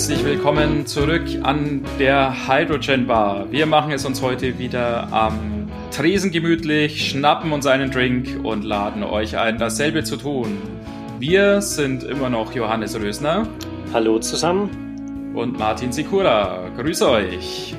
herzlich 0.00 0.24
willkommen 0.24 0.86
zurück 0.86 1.26
an 1.42 1.82
der 1.98 2.48
Hydrogen 2.48 3.06
Bar. 3.06 3.52
Wir 3.52 3.66
machen 3.66 3.92
es 3.92 4.06
uns 4.06 4.22
heute 4.22 4.58
wieder 4.58 5.12
am 5.12 5.68
Tresen 5.90 6.30
gemütlich, 6.30 7.10
schnappen 7.10 7.52
uns 7.52 7.66
einen 7.66 7.90
Drink 7.90 8.40
und 8.42 8.64
laden 8.64 9.02
euch 9.02 9.36
ein, 9.36 9.58
dasselbe 9.58 10.02
zu 10.02 10.16
tun. 10.16 10.56
Wir 11.18 11.60
sind 11.60 12.02
immer 12.02 12.30
noch 12.30 12.54
Johannes 12.54 12.98
Rösner. 12.98 13.46
Hallo 13.92 14.18
zusammen. 14.18 15.32
Und 15.34 15.58
Martin 15.58 15.92
Sikura. 15.92 16.70
Grüß 16.78 17.02
euch. 17.02 17.74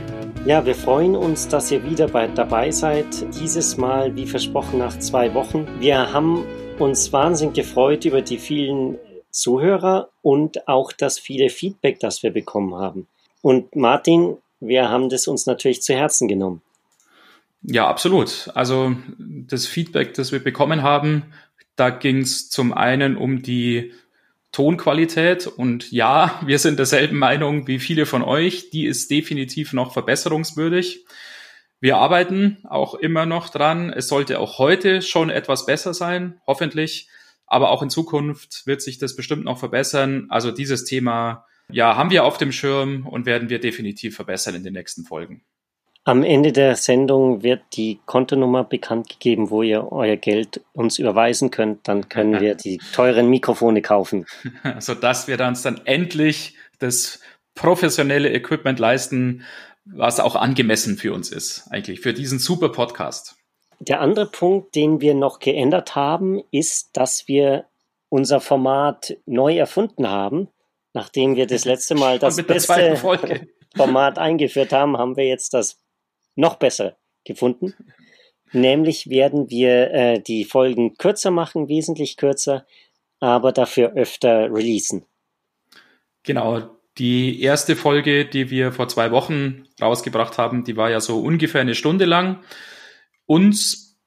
Ja, 0.45 0.63
wir 0.63 0.75
freuen 0.75 1.15
uns, 1.15 1.47
dass 1.47 1.71
ihr 1.71 1.83
wieder 1.89 2.07
bei, 2.07 2.27
dabei 2.27 2.69
seid. 2.69 3.07
Dieses 3.41 3.77
Mal, 3.77 4.15
wie 4.15 4.27
versprochen, 4.27 4.77
nach 4.77 4.99
zwei 4.99 5.33
Wochen. 5.33 5.65
Wir 5.79 6.13
haben 6.13 6.43
uns 6.77 7.11
wahnsinnig 7.11 7.55
gefreut 7.55 8.05
über 8.05 8.21
die 8.21 8.37
vielen 8.37 8.99
Zuhörer 9.31 10.09
und 10.21 10.67
auch 10.67 10.91
das 10.91 11.19
viele 11.19 11.49
Feedback, 11.49 11.99
das 11.99 12.23
wir 12.23 12.31
bekommen 12.31 12.75
haben. 12.75 13.07
Und 13.41 13.75
Martin, 13.75 14.37
wir 14.59 14.89
haben 14.89 15.09
das 15.09 15.27
uns 15.27 15.45
natürlich 15.45 15.81
zu 15.81 15.93
Herzen 15.93 16.27
genommen. 16.27 16.61
Ja, 17.63 17.87
absolut. 17.87 18.49
Also 18.55 18.95
das 19.17 19.67
Feedback, 19.67 20.13
das 20.13 20.31
wir 20.31 20.43
bekommen 20.43 20.83
haben, 20.83 21.33
da 21.75 21.89
ging 21.89 22.19
es 22.19 22.49
zum 22.49 22.73
einen 22.73 23.17
um 23.17 23.41
die 23.41 23.93
Tonqualität 24.51 25.47
und 25.47 25.91
ja, 25.91 26.39
wir 26.45 26.59
sind 26.59 26.79
derselben 26.79 27.17
Meinung 27.17 27.67
wie 27.67 27.79
viele 27.79 28.05
von 28.05 28.23
euch, 28.23 28.69
die 28.69 28.85
ist 28.85 29.09
definitiv 29.11 29.73
noch 29.73 29.93
verbesserungswürdig. 29.93 31.05
Wir 31.79 31.97
arbeiten 31.97 32.59
auch 32.69 32.93
immer 32.93 33.25
noch 33.25 33.49
dran. 33.49 33.91
Es 33.91 34.07
sollte 34.07 34.39
auch 34.39 34.59
heute 34.59 35.01
schon 35.01 35.31
etwas 35.31 35.65
besser 35.65 35.95
sein, 35.95 36.39
hoffentlich. 36.45 37.07
Aber 37.51 37.69
auch 37.69 37.83
in 37.83 37.89
Zukunft 37.89 38.65
wird 38.65 38.81
sich 38.81 38.97
das 38.97 39.13
bestimmt 39.13 39.43
noch 39.43 39.59
verbessern. 39.59 40.27
Also 40.29 40.51
dieses 40.51 40.85
Thema, 40.85 41.45
ja, 41.69 41.97
haben 41.97 42.09
wir 42.09 42.23
auf 42.23 42.37
dem 42.37 42.53
Schirm 42.53 43.05
und 43.05 43.25
werden 43.25 43.49
wir 43.49 43.59
definitiv 43.59 44.15
verbessern 44.15 44.55
in 44.55 44.63
den 44.63 44.71
nächsten 44.71 45.03
Folgen. 45.03 45.43
Am 46.05 46.23
Ende 46.23 46.53
der 46.53 46.77
Sendung 46.77 47.43
wird 47.43 47.61
die 47.73 47.99
Kontonummer 48.05 48.63
bekannt 48.63 49.09
gegeben, 49.09 49.49
wo 49.49 49.63
ihr 49.63 49.91
euer 49.91 50.15
Geld 50.15 50.61
uns 50.71 50.97
überweisen 50.97 51.51
könnt. 51.51 51.89
Dann 51.89 52.07
können 52.07 52.39
wir 52.39 52.55
die 52.55 52.77
teuren 52.93 53.29
Mikrofone 53.29 53.81
kaufen. 53.81 54.25
Sodass 54.79 55.27
wir 55.27 55.37
uns 55.41 55.61
dann 55.61 55.81
endlich 55.83 56.55
das 56.79 57.19
professionelle 57.53 58.31
Equipment 58.31 58.79
leisten, 58.79 59.43
was 59.83 60.21
auch 60.21 60.37
angemessen 60.37 60.95
für 60.95 61.11
uns 61.11 61.29
ist, 61.29 61.67
eigentlich, 61.69 61.99
für 61.99 62.13
diesen 62.13 62.39
super 62.39 62.69
Podcast. 62.69 63.35
Der 63.81 63.99
andere 63.99 64.27
Punkt, 64.27 64.75
den 64.75 65.01
wir 65.01 65.15
noch 65.15 65.39
geändert 65.39 65.95
haben, 65.95 66.43
ist, 66.51 66.91
dass 66.93 67.27
wir 67.27 67.65
unser 68.09 68.39
Format 68.39 69.17
neu 69.25 69.57
erfunden 69.57 70.07
haben. 70.07 70.49
Nachdem 70.93 71.35
wir 71.35 71.47
das 71.47 71.65
letzte 71.65 71.95
Mal 71.95 72.19
das 72.19 72.35
beste 72.43 72.95
Format 73.75 74.19
eingeführt 74.19 74.71
haben, 74.71 74.97
haben 74.97 75.17
wir 75.17 75.25
jetzt 75.25 75.55
das 75.55 75.81
noch 76.35 76.57
besser 76.57 76.97
gefunden. 77.23 77.73
Nämlich 78.51 79.09
werden 79.09 79.49
wir 79.49 79.91
äh, 79.91 80.19
die 80.19 80.45
Folgen 80.45 80.95
kürzer 80.97 81.31
machen, 81.31 81.67
wesentlich 81.67 82.17
kürzer, 82.17 82.67
aber 83.19 83.51
dafür 83.51 83.93
öfter 83.93 84.53
releasen. 84.53 85.05
Genau, 86.21 86.69
die 86.99 87.41
erste 87.41 87.75
Folge, 87.75 88.25
die 88.25 88.51
wir 88.51 88.73
vor 88.73 88.89
zwei 88.89 89.09
Wochen 89.09 89.63
rausgebracht 89.81 90.37
haben, 90.37 90.65
die 90.65 90.77
war 90.77 90.91
ja 90.91 90.99
so 90.99 91.19
ungefähr 91.19 91.61
eine 91.61 91.73
Stunde 91.73 92.05
lang. 92.05 92.43
Uns 93.31 93.97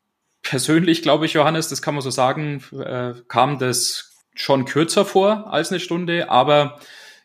persönlich, 0.43 1.01
glaube 1.01 1.25
ich, 1.25 1.33
Johannes, 1.33 1.69
das 1.69 1.81
kann 1.81 1.95
man 1.95 2.03
so 2.03 2.11
sagen, 2.11 2.63
äh, 2.79 3.15
kam 3.27 3.59
das 3.59 4.19
schon 4.35 4.67
kürzer 4.67 5.07
vor 5.07 5.51
als 5.51 5.71
eine 5.71 5.81
Stunde, 5.81 6.29
aber 6.29 6.79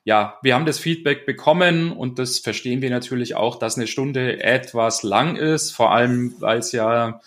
ja, 0.06 0.40
wir 0.42 0.56
haben 0.56 0.66
das 0.66 0.80
Feedback 0.80 1.26
bekommen 1.26 1.92
und 1.92 2.18
das 2.18 2.40
verstehen 2.40 2.82
wir 2.82 2.90
natürlich 2.90 3.36
auch, 3.36 3.60
dass 3.60 3.76
eine 3.76 3.86
Stunde 3.86 4.42
etwas 4.42 5.04
lang 5.04 5.36
ist, 5.36 5.72
vor 5.72 5.92
allem 5.92 6.36
weil 6.40 6.60
es 6.60 6.72
ja 6.72 7.20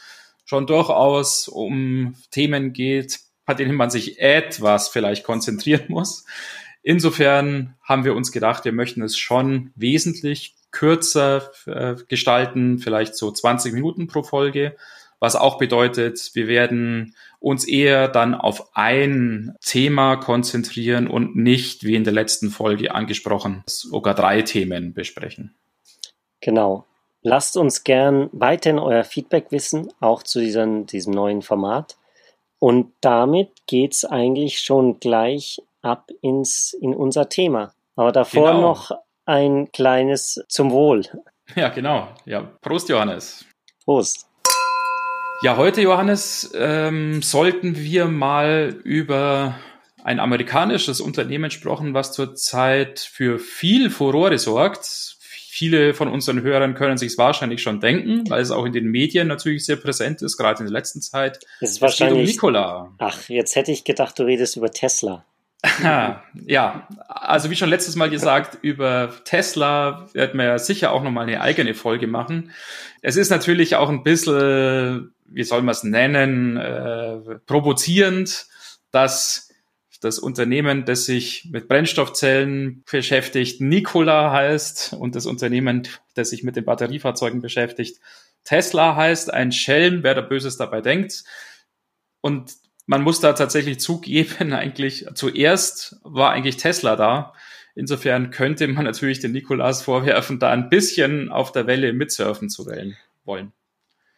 schon 0.46 0.66
durchaus 0.66 1.48
um 1.48 2.14
Themen 2.30 2.72
geht, 2.72 3.20
bei 3.44 3.52
denen 3.52 3.74
man 3.74 3.90
sich 3.90 4.20
etwas 4.20 4.88
vielleicht 4.88 5.22
konzentrieren 5.22 5.84
muss. 5.88 6.24
Insofern 6.82 7.74
haben 7.82 8.06
wir 8.06 8.14
uns 8.16 8.32
gedacht, 8.32 8.64
wir 8.64 8.72
möchten 8.72 9.02
es 9.02 9.18
schon 9.18 9.70
wesentlich 9.74 10.54
kürzer 10.72 11.50
äh, 11.66 11.94
gestalten, 12.08 12.78
vielleicht 12.78 13.14
so 13.14 13.30
20 13.30 13.72
Minuten 13.72 14.08
pro 14.08 14.22
Folge, 14.22 14.76
was 15.20 15.36
auch 15.36 15.56
bedeutet, 15.56 16.30
wir 16.34 16.48
werden 16.48 17.14
uns 17.38 17.64
eher 17.64 18.08
dann 18.08 18.34
auf 18.34 18.70
ein 18.74 19.54
Thema 19.64 20.16
konzentrieren 20.16 21.06
und 21.06 21.36
nicht, 21.36 21.84
wie 21.84 21.94
in 21.94 22.02
der 22.02 22.12
letzten 22.12 22.50
Folge 22.50 22.92
angesprochen, 22.92 23.62
sogar 23.66 24.14
drei 24.14 24.42
Themen 24.42 24.94
besprechen. 24.94 25.54
Genau. 26.40 26.86
Lasst 27.22 27.56
uns 27.56 27.84
gern 27.84 28.30
weiterhin 28.32 28.80
euer 28.80 29.04
Feedback 29.04 29.52
wissen, 29.52 29.92
auch 30.00 30.24
zu 30.24 30.40
diesem, 30.40 30.86
diesem 30.86 31.12
neuen 31.12 31.42
Format. 31.42 31.96
Und 32.58 32.92
damit 33.00 33.50
geht's 33.68 34.04
eigentlich 34.04 34.58
schon 34.58 34.98
gleich 34.98 35.62
ab 35.82 36.10
ins, 36.20 36.72
in 36.72 36.94
unser 36.94 37.28
Thema. 37.28 37.74
Aber 37.94 38.10
davor 38.10 38.52
genau. 38.52 38.60
noch 38.60 38.90
ein 39.32 39.72
kleines 39.72 40.44
zum 40.48 40.70
Wohl. 40.70 41.02
Ja, 41.56 41.70
genau. 41.70 42.08
Ja, 42.26 42.42
Prost, 42.60 42.88
Johannes. 42.88 43.44
Prost. 43.84 44.26
Ja, 45.42 45.56
heute, 45.56 45.80
Johannes, 45.80 46.52
ähm, 46.54 47.22
sollten 47.22 47.76
wir 47.76 48.06
mal 48.06 48.76
über 48.84 49.54
ein 50.04 50.20
amerikanisches 50.20 51.00
Unternehmen 51.00 51.50
sprechen, 51.50 51.94
was 51.94 52.12
zurzeit 52.12 53.00
für 53.00 53.38
viel 53.38 53.90
Furore 53.90 54.38
sorgt. 54.38 55.16
Viele 55.20 55.94
von 55.94 56.08
unseren 56.08 56.42
Hörern 56.42 56.74
können 56.74 56.98
sich 56.98 57.12
es 57.12 57.18
wahrscheinlich 57.18 57.62
schon 57.62 57.80
denken, 57.80 58.28
weil 58.28 58.40
es 58.40 58.50
auch 58.50 58.64
in 58.64 58.72
den 58.72 58.86
Medien 58.86 59.28
natürlich 59.28 59.64
sehr 59.64 59.76
präsent 59.76 60.22
ist, 60.22 60.36
gerade 60.36 60.60
in 60.60 60.66
der 60.66 60.72
letzten 60.72 61.00
Zeit. 61.00 61.40
Es 61.60 61.72
ist 61.72 61.82
wahrscheinlich. 61.82 62.28
Um 62.28 62.34
Nikola. 62.34 62.94
Ach, 62.98 63.28
jetzt 63.28 63.56
hätte 63.56 63.72
ich 63.72 63.84
gedacht, 63.84 64.18
du 64.18 64.24
redest 64.24 64.56
über 64.56 64.70
Tesla. 64.70 65.24
ja, 65.82 66.88
also 67.08 67.50
wie 67.50 67.56
schon 67.56 67.68
letztes 67.68 67.94
Mal 67.94 68.10
gesagt, 68.10 68.58
über 68.62 69.12
Tesla 69.24 70.08
werden 70.12 70.38
wir 70.38 70.58
sicher 70.58 70.92
auch 70.92 71.02
nochmal 71.02 71.28
eine 71.28 71.40
eigene 71.40 71.74
Folge 71.74 72.08
machen. 72.08 72.50
Es 73.00 73.16
ist 73.16 73.30
natürlich 73.30 73.76
auch 73.76 73.88
ein 73.88 74.02
bisschen, 74.02 75.14
wie 75.24 75.44
soll 75.44 75.62
man 75.62 75.72
es 75.72 75.84
nennen, 75.84 76.56
äh, 76.56 77.38
provozierend, 77.46 78.46
dass 78.90 79.50
das 80.00 80.18
Unternehmen, 80.18 80.84
das 80.84 81.06
sich 81.06 81.48
mit 81.52 81.68
Brennstoffzellen 81.68 82.82
beschäftigt, 82.90 83.60
Nikola 83.60 84.32
heißt 84.32 84.94
und 84.94 85.14
das 85.14 85.26
Unternehmen, 85.26 85.86
das 86.14 86.30
sich 86.30 86.42
mit 86.42 86.56
den 86.56 86.64
Batteriefahrzeugen 86.64 87.40
beschäftigt, 87.40 88.00
Tesla 88.44 88.96
heißt. 88.96 89.32
Ein 89.32 89.52
Schelm, 89.52 90.02
wer 90.02 90.14
da 90.14 90.20
Böses 90.20 90.56
dabei 90.56 90.80
denkt. 90.80 91.22
Und 92.20 92.52
man 92.92 93.02
muss 93.02 93.20
da 93.20 93.32
tatsächlich 93.32 93.80
zugeben, 93.80 94.52
eigentlich 94.52 95.06
zuerst 95.14 95.96
war 96.04 96.30
eigentlich 96.30 96.58
Tesla 96.58 96.94
da. 96.94 97.32
Insofern 97.74 98.30
könnte 98.30 98.68
man 98.68 98.84
natürlich 98.84 99.20
den 99.20 99.32
Nikolas 99.32 99.80
vorwerfen, 99.80 100.38
da 100.38 100.50
ein 100.50 100.68
bisschen 100.68 101.30
auf 101.30 101.52
der 101.52 101.66
Welle 101.66 101.94
mitsurfen 101.94 102.50
zu 102.50 102.66
wollen. 103.24 103.54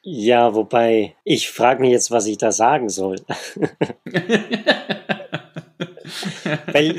Ja, 0.03 0.55
wobei 0.55 1.15
ich 1.23 1.49
frage 1.49 1.83
mich 1.83 1.93
jetzt, 1.93 2.11
was 2.11 2.27
ich 2.27 2.37
da 2.37 2.51
sagen 2.51 2.89
soll. 2.89 3.21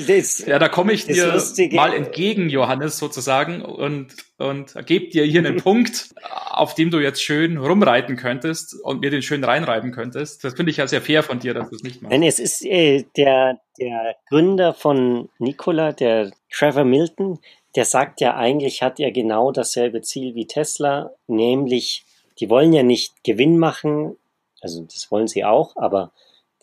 das, 0.08 0.40
ja, 0.48 0.60
da 0.60 0.68
komme 0.70 0.94
ich 0.94 1.06
dir 1.06 1.34
Lustige, 1.34 1.76
mal 1.76 1.94
entgegen, 1.94 2.50
Johannes, 2.50 2.98
sozusagen, 2.98 3.62
und, 3.62 4.16
und 4.38 4.74
gebe 4.86 5.10
dir 5.10 5.24
hier 5.26 5.40
einen 5.40 5.58
Punkt, 5.64 6.10
auf 6.50 6.76
dem 6.76 6.92
du 6.92 7.00
jetzt 7.00 7.22
schön 7.22 7.58
rumreiten 7.58 8.16
könntest 8.16 8.76
und 8.84 9.02
mir 9.02 9.10
den 9.10 9.22
schön 9.22 9.44
reinreiben 9.44 9.92
könntest. 9.92 10.44
Das 10.44 10.56
finde 10.56 10.72
ich 10.72 10.78
ja 10.78 10.88
sehr 10.88 11.02
fair 11.02 11.24
von 11.24 11.40
dir, 11.40 11.54
dass 11.54 11.70
du 11.70 11.76
es 11.76 11.84
nicht 11.84 12.02
machst. 12.02 12.12
Nein, 12.12 12.24
es 12.24 12.40
ist 12.40 12.66
äh, 12.66 13.06
der, 13.18 13.60
der 13.80 14.16
Gründer 14.30 14.74
von 14.74 15.30
Nikola, 15.40 15.92
der 15.92 16.32
Trevor 16.52 16.86
Milton, 16.86 17.40
der 17.76 17.86
sagt 17.86 18.22
ja 18.22 18.36
eigentlich, 18.36 18.82
hat 18.82 19.00
er 19.00 19.12
genau 19.12 19.52
dasselbe 19.52 20.02
Ziel 20.02 20.36
wie 20.36 20.48
Tesla, 20.48 21.12
nämlich, 21.28 22.06
die 22.40 22.50
wollen 22.50 22.74
ja 22.74 22.84
nicht 22.84 23.24
Gewinn 23.24 23.58
machen, 23.58 24.16
also 24.62 24.84
das 24.84 25.12
wollen 25.12 25.28
sie 25.28 25.44
auch, 25.44 25.76
aber 25.76 26.12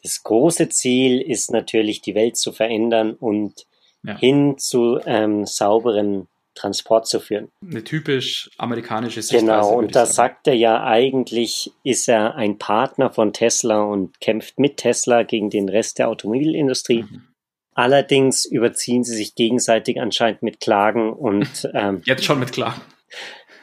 das 0.02 0.22
große 0.22 0.68
Ziel 0.68 1.20
ist 1.20 1.50
natürlich, 1.50 2.00
die 2.00 2.14
Welt 2.14 2.36
zu 2.36 2.52
verändern 2.52 3.14
und 3.14 3.66
ja. 4.02 4.18
hin 4.18 4.58
zu 4.58 4.98
ähm, 5.06 5.46
sauberen 5.46 6.28
Transport 6.54 7.06
zu 7.06 7.20
führen. 7.20 7.48
Eine 7.66 7.82
typisch 7.82 8.50
amerikanische 8.58 9.22
Sichtweise. 9.22 9.46
Genau, 9.46 9.74
und 9.74 9.94
da 9.94 10.06
sagt 10.06 10.46
er 10.48 10.54
ja 10.54 10.84
eigentlich, 10.84 11.72
ist 11.82 12.08
er 12.08 12.34
ein 12.34 12.58
Partner 12.58 13.10
von 13.10 13.32
Tesla 13.32 13.82
und 13.82 14.20
kämpft 14.20 14.58
mit 14.58 14.76
Tesla 14.76 15.22
gegen 15.22 15.50
den 15.50 15.68
Rest 15.68 15.98
der 15.98 16.08
Automobilindustrie. 16.08 17.04
Mhm. 17.04 17.22
Allerdings 17.74 18.44
überziehen 18.44 19.02
sie 19.02 19.14
sich 19.14 19.34
gegenseitig 19.34 19.98
anscheinend 20.00 20.42
mit 20.42 20.60
Klagen 20.60 21.12
und 21.12 21.70
ähm, 21.74 22.02
jetzt 22.04 22.24
schon 22.24 22.38
mit 22.38 22.52
Klagen. 22.52 22.80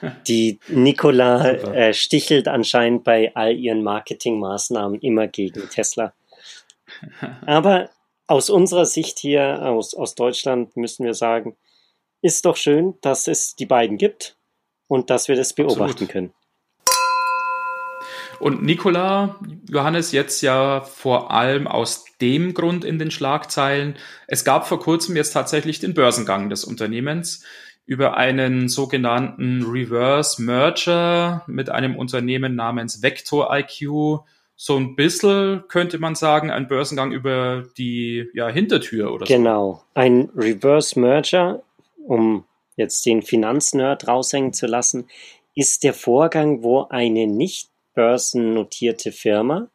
Die 0.27 0.59
Nikola 0.69 1.51
äh, 1.51 1.93
stichelt 1.93 2.47
anscheinend 2.47 3.03
bei 3.03 3.35
all 3.35 3.55
ihren 3.55 3.83
Marketingmaßnahmen 3.83 4.99
immer 5.01 5.27
gegen 5.27 5.69
Tesla. 5.69 6.13
Aber 7.45 7.89
aus 8.27 8.49
unserer 8.49 8.85
Sicht 8.85 9.19
hier, 9.19 9.61
aus, 9.63 9.93
aus 9.93 10.15
Deutschland, 10.15 10.77
müssen 10.77 11.05
wir 11.05 11.13
sagen, 11.13 11.57
ist 12.21 12.45
doch 12.45 12.57
schön, 12.57 12.95
dass 13.01 13.27
es 13.27 13.55
die 13.55 13.65
beiden 13.65 13.97
gibt 13.97 14.37
und 14.87 15.09
dass 15.09 15.27
wir 15.27 15.35
das 15.35 15.53
beobachten 15.53 16.03
Absolut. 16.03 16.11
können. 16.11 16.33
Und 18.39 18.63
Nikola, 18.63 19.37
Johannes, 19.69 20.13
jetzt 20.13 20.41
ja 20.41 20.81
vor 20.81 21.31
allem 21.31 21.67
aus 21.67 22.05
dem 22.21 22.53
Grund 22.53 22.85
in 22.85 22.97
den 22.97 23.11
Schlagzeilen. 23.11 23.97
Es 24.27 24.45
gab 24.45 24.67
vor 24.67 24.79
kurzem 24.79 25.17
jetzt 25.17 25.31
tatsächlich 25.31 25.79
den 25.79 25.93
Börsengang 25.93 26.49
des 26.49 26.63
Unternehmens 26.63 27.43
über 27.85 28.15
einen 28.17 28.69
sogenannten 28.69 29.63
Reverse 29.63 30.41
Merger 30.41 31.43
mit 31.47 31.69
einem 31.69 31.97
Unternehmen 31.97 32.55
namens 32.55 33.01
Vector 33.01 33.49
IQ. 33.51 34.21
So 34.61 34.75
ein 34.75 34.97
bisschen 34.97 35.63
könnte 35.69 35.99
man 35.99 36.15
sagen, 36.15 36.51
ein 36.51 36.67
Börsengang 36.67 37.13
über 37.13 37.63
die 37.77 38.29
ja, 38.33 38.49
Hintertür 38.49 39.13
oder 39.13 39.25
so. 39.25 39.33
Genau, 39.33 39.85
ein 39.93 40.29
Reverse 40.35 40.99
Merger, 40.99 41.63
um 42.05 42.43
jetzt 42.75 43.05
den 43.05 43.21
Finanznerd 43.21 44.05
raushängen 44.09 44.51
zu 44.51 44.67
lassen, 44.67 45.07
ist 45.55 45.85
der 45.85 45.93
Vorgang, 45.93 46.61
wo 46.61 46.85
eine 46.89 47.25
nicht 47.25 47.69
börsennotierte 47.93 49.13
Firma 49.13 49.69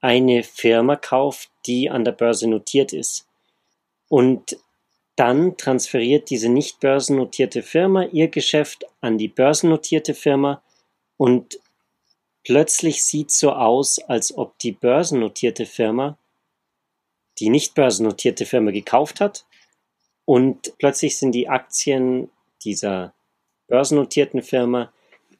eine 0.00 0.42
Firma 0.42 0.96
kauft, 0.96 1.50
die 1.66 1.90
an 1.90 2.06
der 2.06 2.12
Börse 2.12 2.48
notiert 2.48 2.94
ist. 2.94 3.26
Und 4.08 4.56
dann 5.16 5.58
transferiert 5.58 6.30
diese 6.30 6.48
nicht 6.48 6.80
börsennotierte 6.80 7.62
Firma 7.62 8.04
ihr 8.04 8.28
Geschäft 8.28 8.86
an 9.02 9.18
die 9.18 9.28
börsennotierte 9.28 10.14
Firma 10.14 10.62
und 11.18 11.58
plötzlich 12.44 13.02
sieht 13.02 13.30
so 13.30 13.52
aus, 13.52 13.98
als 13.98 14.36
ob 14.36 14.58
die 14.58 14.72
börsennotierte 14.72 15.66
Firma 15.66 16.16
die 17.40 17.48
nicht 17.48 17.74
börsennotierte 17.74 18.46
Firma 18.46 18.70
gekauft 18.70 19.20
hat 19.20 19.44
und 20.24 20.72
plötzlich 20.78 21.18
sind 21.18 21.32
die 21.32 21.48
Aktien 21.48 22.30
dieser 22.62 23.12
börsennotierten 23.66 24.42
Firma 24.42 24.92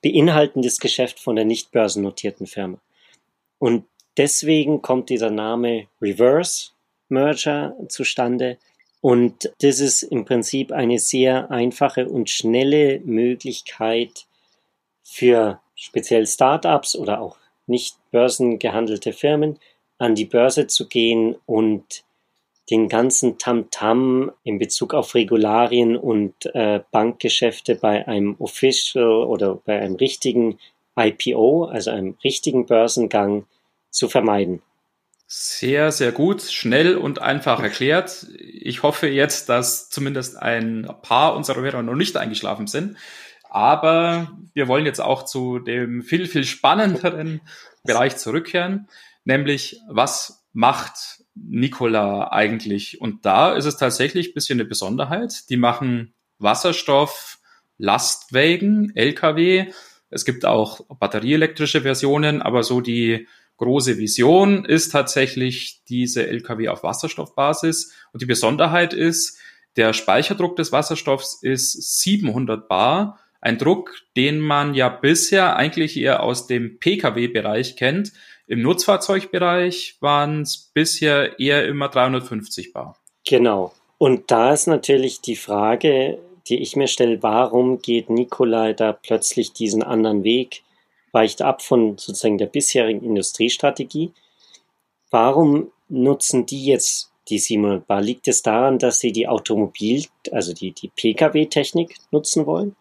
beinhaltendes 0.03 0.81
Geschäft 0.81 1.21
von 1.21 1.37
der 1.37 1.45
nicht 1.45 1.71
börsennotierten 1.71 2.47
Firma. 2.47 2.79
Und 3.59 3.87
deswegen 4.17 4.83
kommt 4.83 5.09
dieser 5.09 5.31
Name 5.31 5.87
Reverse 6.03 6.71
Merger 7.09 7.77
zustande. 7.89 8.59
Und 9.00 9.53
das 9.61 9.81
ist 9.81 10.03
im 10.03 10.25
Prinzip 10.25 10.73
eine 10.73 10.99
sehr 10.99 11.50
einfache 11.50 12.09
und 12.09 12.29
schnelle 12.29 13.00
Möglichkeit 13.00 14.27
für 15.03 15.61
speziell 15.85 16.27
Startups 16.27 16.97
oder 16.97 17.21
auch 17.21 17.37
nicht 17.67 17.97
börsengehandelte 18.11 19.13
Firmen 19.13 19.59
an 19.99 20.15
die 20.15 20.25
Börse 20.25 20.67
zu 20.67 20.89
gehen 20.89 21.37
und 21.47 22.05
den 22.71 22.89
ganzen 22.89 23.37
Tamtam 23.39 23.69
-Tam 23.69 24.33
in 24.43 24.59
Bezug 24.59 24.95
auf 24.95 25.15
Regularien 25.15 25.97
und 25.97 26.47
äh, 26.55 26.81
Bankgeschäfte 26.91 27.75
bei 27.75 28.09
einem 28.09 28.37
Official 28.39 29.25
oder 29.25 29.57
bei 29.57 29.79
einem 29.79 29.97
richtigen 29.97 30.59
IPO, 30.99 31.67
also 31.67 31.91
einem 31.91 32.17
richtigen 32.25 32.65
Börsengang, 32.67 33.47
zu 33.91 34.09
vermeiden. 34.09 34.61
Sehr, 35.27 35.93
sehr 35.93 36.13
gut, 36.13 36.43
schnell 36.43 36.97
und 36.97 37.21
einfach 37.21 37.63
erklärt. 37.63 38.27
Ich 38.39 38.83
hoffe 38.83 39.09
jetzt, 39.09 39.49
dass 39.49 39.89
zumindest 39.89 40.37
ein 40.37 40.89
paar 41.03 41.37
unserer 41.37 41.61
Hörer 41.61 41.83
noch 41.83 41.95
nicht 41.95 42.17
eingeschlafen 42.17 42.67
sind. 42.67 42.97
Aber 43.55 44.37
wir 44.53 44.67
wollen 44.67 44.85
jetzt 44.85 45.01
auch 45.01 45.25
zu 45.25 45.61
dem 45.61 46.03
viel, 46.03 46.27
viel 46.27 46.43
spannenderen 46.43 47.41
Bereich 47.85 48.17
zurückkehren, 48.17 48.89
nämlich 49.25 49.81
was 49.89 50.45
macht 50.53 51.23
Nikola 51.37 52.33
eigentlich? 52.33 53.01
Und 53.01 53.25
da 53.25 53.53
ist 53.53 53.67
es 53.67 53.77
tatsächlich 53.77 54.31
ein 54.31 54.35
bisschen 54.35 54.59
eine 54.59 54.69
Besonderheit. 54.69 55.49
Die 55.51 55.56
machen 55.56 56.15
Wasserstoff, 56.41 57.39
Lastwagen, 57.79 58.91
LKW. 58.97 59.67
Es 60.11 60.25
gibt 60.25 60.45
auch 60.45 60.81
batterieelektrische 60.99 61.83
Versionen, 61.83 62.43
aber 62.43 62.65
so 62.65 62.81
die 62.81 63.29
große 63.59 63.99
Vision 63.99 64.65
ist 64.65 64.91
tatsächlich 64.91 65.85
diese 65.89 66.27
LKW 66.27 66.71
auf 66.71 66.83
Wasserstoffbasis. 66.83 67.93
Und 68.12 68.21
die 68.21 68.27
Besonderheit 68.27 68.95
ist, 68.95 69.39
der 69.77 69.93
Speicherdruck 69.93 70.57
des 70.57 70.73
Wasserstoffs 70.73 71.39
ist 71.41 72.00
700 72.00 72.67
Bar. 72.67 73.21
Ein 73.44 73.58
Druck, 73.58 74.00
den 74.17 74.41
man 74.41 74.73
ja 74.73 74.88
bisher 74.88 75.56
eigentlich 75.56 75.99
eher 75.99 76.23
aus 76.23 76.46
dem 76.46 76.79
Pkw-Bereich 76.79 77.76
kennt. 77.76 78.14
Im 78.46 78.62
Nutzfahrzeugbereich 78.62 79.99
waren 80.00 80.41
es 80.41 80.70
bisher 80.73 81.38
eher 81.38 81.67
immer 81.67 81.91
350 81.91 82.73
Bar. 82.73 82.96
Genau. 83.26 83.75
Und 83.99 84.31
da 84.31 84.55
ist 84.55 84.67
natürlich 84.67 85.20
die 85.20 85.37
Frage, 85.37 86.19
die 86.49 86.62
ich 86.62 86.75
mir 86.75 86.88
stelle, 86.88 87.23
warum 87.23 87.82
geht 87.82 88.08
Nikolai 88.08 88.73
da 88.73 88.94
plötzlich 88.94 89.52
diesen 89.52 89.82
anderen 89.82 90.25
Weg, 90.25 90.62
weicht 91.12 91.43
ab 91.43 91.61
von 91.61 91.99
sozusagen 91.99 92.38
der 92.38 92.47
bisherigen 92.47 93.05
Industriestrategie? 93.05 94.14
Warum 95.11 95.70
nutzen 95.90 96.47
die 96.47 96.64
jetzt 96.64 97.12
die 97.29 97.38
700 97.38 97.87
Bar? 97.87 98.00
Liegt 98.00 98.26
es 98.26 98.40
daran, 98.40 98.79
dass 98.79 99.00
sie 99.00 99.12
die 99.12 99.29
Automobil, 99.29 100.06
also 100.32 100.55
die, 100.55 100.73
die 100.73 100.88
Pkw-Technik 100.88 101.97
nutzen 102.11 102.47
wollen? 102.47 102.75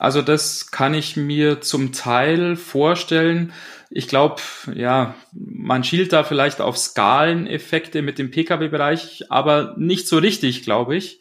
Also 0.00 0.22
das 0.22 0.70
kann 0.70 0.94
ich 0.94 1.18
mir 1.18 1.60
zum 1.60 1.92
Teil 1.92 2.56
vorstellen. 2.56 3.52
Ich 3.90 4.08
glaube, 4.08 4.40
ja, 4.74 5.14
man 5.34 5.84
schielt 5.84 6.14
da 6.14 6.24
vielleicht 6.24 6.62
auf 6.62 6.78
Skaleneffekte 6.78 8.00
mit 8.00 8.18
dem 8.18 8.30
Pkw-Bereich, 8.30 9.26
aber 9.28 9.74
nicht 9.76 10.08
so 10.08 10.16
richtig, 10.16 10.62
glaube 10.62 10.96
ich, 10.96 11.20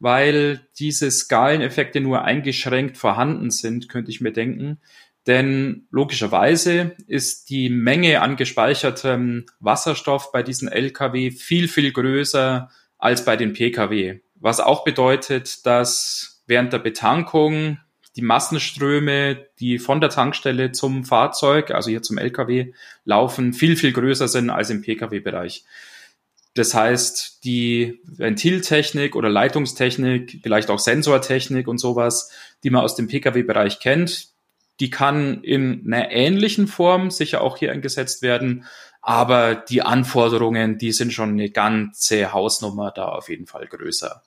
weil 0.00 0.66
diese 0.76 1.08
Skaleneffekte 1.08 2.00
nur 2.00 2.24
eingeschränkt 2.24 2.98
vorhanden 2.98 3.52
sind, 3.52 3.88
könnte 3.88 4.10
ich 4.10 4.20
mir 4.20 4.32
denken. 4.32 4.80
Denn 5.28 5.86
logischerweise 5.92 6.96
ist 7.06 7.48
die 7.48 7.68
Menge 7.68 8.22
an 8.22 8.34
gespeichertem 8.34 9.46
Wasserstoff 9.60 10.32
bei 10.32 10.42
diesen 10.42 10.66
Lkw 10.66 11.30
viel, 11.30 11.68
viel 11.68 11.92
größer 11.92 12.70
als 12.98 13.24
bei 13.24 13.36
den 13.36 13.52
Pkw. 13.52 14.18
Was 14.34 14.58
auch 14.58 14.82
bedeutet, 14.82 15.64
dass 15.64 16.42
während 16.48 16.72
der 16.72 16.80
Betankung 16.80 17.78
die 18.16 18.22
Massenströme, 18.22 19.46
die 19.60 19.78
von 19.78 20.00
der 20.00 20.10
Tankstelle 20.10 20.72
zum 20.72 21.04
Fahrzeug, 21.04 21.70
also 21.70 21.90
hier 21.90 22.02
zum 22.02 22.16
LKW, 22.16 22.72
laufen, 23.04 23.52
viel, 23.52 23.76
viel 23.76 23.92
größer 23.92 24.26
sind 24.26 24.48
als 24.50 24.70
im 24.70 24.80
Pkw-Bereich. 24.80 25.64
Das 26.54 26.72
heißt, 26.72 27.44
die 27.44 28.00
Ventiltechnik 28.04 29.14
oder 29.14 29.28
Leitungstechnik, 29.28 30.40
vielleicht 30.42 30.70
auch 30.70 30.78
Sensortechnik 30.78 31.68
und 31.68 31.76
sowas, 31.76 32.32
die 32.64 32.70
man 32.70 32.82
aus 32.82 32.96
dem 32.96 33.08
Pkw-Bereich 33.08 33.78
kennt, 33.80 34.28
die 34.80 34.88
kann 34.88 35.42
in 35.42 35.84
einer 35.86 36.10
ähnlichen 36.10 36.66
Form 36.66 37.10
sicher 37.10 37.42
auch 37.42 37.58
hier 37.58 37.72
eingesetzt 37.72 38.22
werden. 38.22 38.64
Aber 39.02 39.54
die 39.54 39.82
Anforderungen, 39.82 40.78
die 40.78 40.92
sind 40.92 41.12
schon 41.12 41.30
eine 41.30 41.50
ganze 41.50 42.32
Hausnummer 42.32 42.90
da 42.90 43.06
auf 43.08 43.28
jeden 43.28 43.46
Fall 43.46 43.66
größer. 43.66 44.22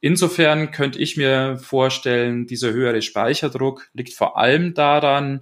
Insofern 0.00 0.70
könnte 0.70 0.98
ich 0.98 1.16
mir 1.16 1.58
vorstellen, 1.58 2.46
dieser 2.46 2.72
höhere 2.72 3.02
Speicherdruck 3.02 3.88
liegt 3.94 4.14
vor 4.14 4.38
allem 4.38 4.74
daran, 4.74 5.40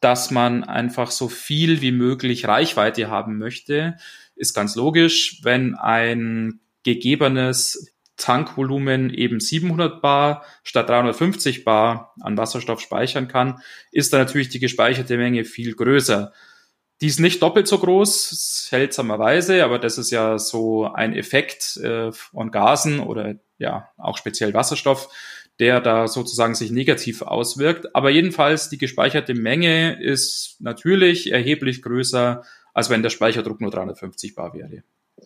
dass 0.00 0.30
man 0.30 0.64
einfach 0.64 1.10
so 1.10 1.28
viel 1.28 1.80
wie 1.80 1.92
möglich 1.92 2.46
Reichweite 2.46 3.08
haben 3.08 3.38
möchte. 3.38 3.96
Ist 4.34 4.54
ganz 4.54 4.76
logisch, 4.76 5.40
wenn 5.42 5.74
ein 5.74 6.60
gegebenes 6.82 7.94
Tankvolumen 8.16 9.12
eben 9.12 9.40
700 9.40 10.00
Bar 10.00 10.44
statt 10.62 10.88
350 10.88 11.64
Bar 11.64 12.14
an 12.20 12.36
Wasserstoff 12.36 12.80
speichern 12.80 13.28
kann, 13.28 13.60
ist 13.92 14.12
da 14.12 14.18
natürlich 14.18 14.48
die 14.48 14.58
gespeicherte 14.58 15.16
Menge 15.16 15.44
viel 15.44 15.74
größer. 15.74 16.32
Die 17.00 17.08
ist 17.08 17.20
nicht 17.20 17.42
doppelt 17.42 17.68
so 17.68 17.78
groß, 17.78 18.68
seltsamerweise, 18.70 19.64
aber 19.64 19.78
das 19.78 19.98
ist 19.98 20.10
ja 20.10 20.38
so 20.38 20.86
ein 20.86 21.14
Effekt 21.14 21.76
äh, 21.76 22.10
von 22.12 22.50
Gasen 22.50 23.00
oder 23.00 23.34
ja 23.58 23.90
auch 23.98 24.16
speziell 24.16 24.54
Wasserstoff, 24.54 25.08
der 25.58 25.80
da 25.80 26.08
sozusagen 26.08 26.54
sich 26.54 26.70
negativ 26.70 27.22
auswirkt. 27.22 27.94
Aber 27.94 28.10
jedenfalls 28.10 28.70
die 28.70 28.78
gespeicherte 28.78 29.34
Menge 29.34 30.02
ist 30.02 30.56
natürlich 30.60 31.32
erheblich 31.32 31.82
größer, 31.82 32.42
als 32.72 32.90
wenn 32.90 33.02
der 33.02 33.10
Speicherdruck 33.10 33.60
nur 33.60 33.70
350 33.70 34.34
bar 34.34 34.54
wäre. 34.54 34.82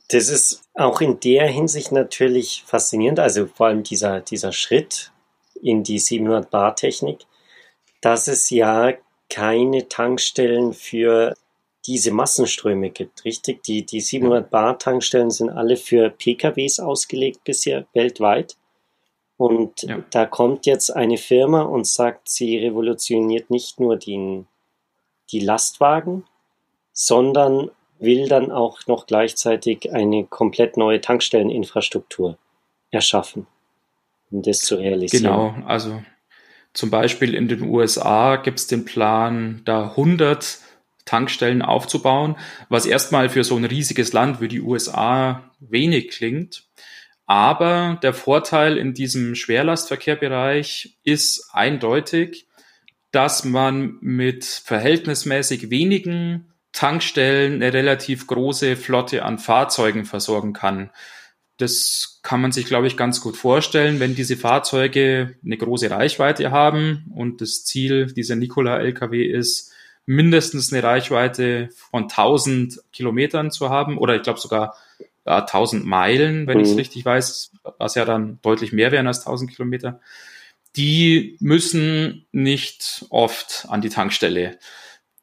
Das 0.09 0.29
ist 0.29 0.63
auch 0.75 1.01
in 1.01 1.21
der 1.21 1.47
Hinsicht 1.47 1.93
natürlich 1.93 2.65
faszinierend, 2.67 3.19
also 3.19 3.47
vor 3.47 3.67
allem 3.67 3.83
dieser, 3.83 4.21
dieser 4.21 4.53
Schritt 4.53 5.13
in 5.61 5.83
die 5.83 5.99
700 5.99 6.51
Bar 6.51 6.77
Technik, 6.77 7.21
dass 8.01 8.29
es 8.29 8.51
ja 8.51 8.93
keine 9.29 9.89
Tankstellen 9.89 10.73
für 10.73 11.37
diese 11.91 12.13
Massenströme 12.13 12.91
gibt, 12.91 13.25
richtig? 13.25 13.65
Die, 13.65 13.85
die 13.85 14.01
700 14.01 14.49
Bar 14.49 14.79
Tankstellen 14.79 15.33
sind 15.33 15.51
alle 15.51 15.77
für 15.77 16.09
PKWs 16.09 16.79
ausgelegt 16.79 17.43
bisher 17.43 17.85
weltweit. 17.95 18.57
Und 19.37 19.83
ja. 19.83 19.99
da 20.11 20.25
kommt 20.25 20.67
jetzt 20.67 20.95
eine 20.95 21.17
Firma 21.17 21.63
und 21.63 21.89
sagt, 21.89 22.29
sie 22.29 22.59
revolutioniert 22.59 23.51
nicht 23.51 23.81
nur 23.81 23.97
den, 23.97 24.47
die 25.33 25.41
Lastwagen, 25.41 26.23
sondern 26.93 27.73
will 27.99 28.29
dann 28.29 28.53
auch 28.53 28.87
noch 28.87 29.09
gleichzeitig 29.09 29.93
eine 29.93 30.27
komplett 30.27 30.77
neue 30.77 31.01
Tankstelleninfrastruktur 31.01 32.39
erschaffen. 32.93 33.49
um 34.31 34.43
das 34.43 34.61
zu 34.61 34.77
realisieren. 34.77 35.25
Genau, 35.25 35.55
also 35.67 36.01
zum 36.73 36.91
Beispiel 36.91 37.35
in 37.35 37.49
den 37.49 37.63
USA 37.63 38.37
gibt 38.37 38.61
es 38.61 38.69
den 38.69 38.85
Plan, 38.85 39.63
da 39.65 39.89
100 39.89 40.61
Tankstellen 41.11 41.61
aufzubauen, 41.61 42.37
was 42.69 42.87
erstmal 42.87 43.29
für 43.29 43.43
so 43.43 43.57
ein 43.57 43.65
riesiges 43.65 44.13
Land 44.13 44.41
wie 44.41 44.47
die 44.47 44.61
USA 44.61 45.51
wenig 45.59 46.11
klingt. 46.11 46.69
Aber 47.27 47.99
der 48.03 48.15
Vorteil 48.15 48.77
in 48.77 48.95
diesem 48.95 49.35
Schwerlastverkehrbereich 49.35 50.99
ist 51.03 51.51
eindeutig, 51.53 52.47
dass 53.11 53.45
man 53.45 53.99
mit 54.01 54.45
verhältnismäßig 54.45 55.71
wenigen 55.71 56.53
Tankstellen 56.73 57.55
eine 57.55 57.73
relativ 57.73 58.29
große 58.29 58.77
Flotte 58.77 59.25
an 59.25 59.39
Fahrzeugen 59.39 60.05
versorgen 60.05 60.53
kann. 60.53 60.91
Das 61.57 62.21
kann 62.23 62.41
man 62.41 62.53
sich, 62.53 62.67
glaube 62.67 62.87
ich, 62.87 62.97
ganz 62.97 63.21
gut 63.21 63.37
vorstellen, 63.37 63.99
wenn 63.99 64.15
diese 64.15 64.37
Fahrzeuge 64.37 65.35
eine 65.45 65.57
große 65.57 65.91
Reichweite 65.91 66.53
haben 66.53 67.11
und 67.15 67.41
das 67.41 67.65
Ziel 67.65 68.13
dieser 68.13 68.37
Nikola-LKW 68.37 69.25
ist, 69.25 69.73
mindestens 70.11 70.73
eine 70.73 70.83
Reichweite 70.83 71.69
von 71.93 72.05
1000 72.05 72.81
Kilometern 72.93 73.53
zu 73.53 73.71
haben 73.71 73.97
oder 73.97 74.17
ich 74.17 74.23
glaube 74.23 74.41
sogar 74.41 74.75
ja, 75.25 75.39
1000 75.39 75.87
Meilen, 75.87 76.49
wenn 76.49 76.59
mhm. 76.59 76.65
ich 76.65 76.71
es 76.71 76.77
richtig 76.77 77.05
weiß, 77.05 77.53
was 77.79 77.95
ja 77.95 78.05
dann 78.05 78.41
deutlich 78.43 78.73
mehr 78.73 78.91
wären 78.91 79.07
als 79.07 79.21
1000 79.21 79.53
Kilometer. 79.53 80.01
Die 80.75 81.37
müssen 81.39 82.27
nicht 82.33 83.07
oft 83.11 83.67
an 83.69 83.83
die 83.83 83.89
Tankstelle. 83.89 84.59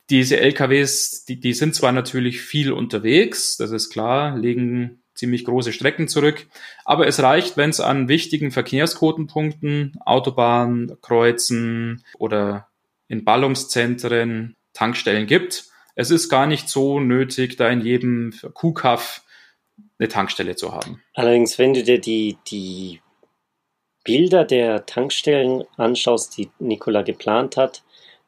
Diese 0.10 0.40
LKWs, 0.40 1.26
die, 1.26 1.38
die 1.38 1.54
sind 1.54 1.76
zwar 1.76 1.92
natürlich 1.92 2.40
viel 2.40 2.72
unterwegs, 2.72 3.58
das 3.58 3.72
ist 3.72 3.90
klar, 3.90 4.38
legen 4.38 5.02
ziemlich 5.16 5.44
große 5.44 5.74
Strecken 5.74 6.08
zurück. 6.08 6.48
Aber 6.86 7.08
es 7.08 7.22
reicht, 7.22 7.58
wenn 7.58 7.72
es 7.72 7.82
an 7.82 8.08
wichtigen 8.08 8.52
Verkehrskotenpunkten, 8.52 9.98
Autobahnen, 10.06 10.96
Kreuzen 11.02 12.06
oder 12.18 12.70
in 13.10 13.26
Ballungszentren 13.26 14.57
Tankstellen 14.78 15.26
gibt. 15.26 15.66
Es 15.96 16.12
ist 16.12 16.30
gar 16.30 16.46
nicht 16.46 16.70
so 16.70 17.00
nötig, 17.00 17.58
da 17.58 17.68
in 17.70 17.82
jedem 17.82 18.32
Kuhkaff 18.54 19.24
eine 19.98 20.08
Tankstelle 20.08 20.56
zu 20.56 20.72
haben. 20.72 21.02
Allerdings, 21.16 21.58
wenn 21.58 21.74
du 21.74 21.84
dir 21.84 22.00
die, 22.00 22.38
die 22.48 23.02
Bilder 24.04 24.46
der 24.46 24.86
Tankstellen 24.86 25.64
anschaust, 25.78 26.38
die 26.38 26.52
Nikola 26.60 27.02
geplant 27.02 27.58
hat, 27.58 27.84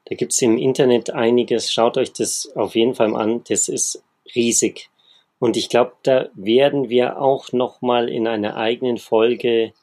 da 0.05 0.15
gibt 0.15 0.33
es 0.33 0.41
im 0.41 0.57
Internet 0.57 1.11
einiges. 1.11 1.71
Schaut 1.71 1.97
euch 1.97 2.11
das 2.13 2.51
auf 2.55 2.73
jeden 2.73 2.95
Fall 2.95 3.15
an. 3.15 3.43
Das 3.47 3.67
ist 3.67 4.03
riesig. 4.35 4.89
Und 5.37 5.55
ich 5.55 5.69
glaube, 5.69 5.93
da 6.01 6.29
werden 6.33 6.89
wir 6.89 7.21
auch 7.21 7.51
noch 7.51 7.81
mal 7.81 8.09
in 8.09 8.27
einer 8.27 8.57
eigenen 8.57 8.97
Folge 8.97 9.73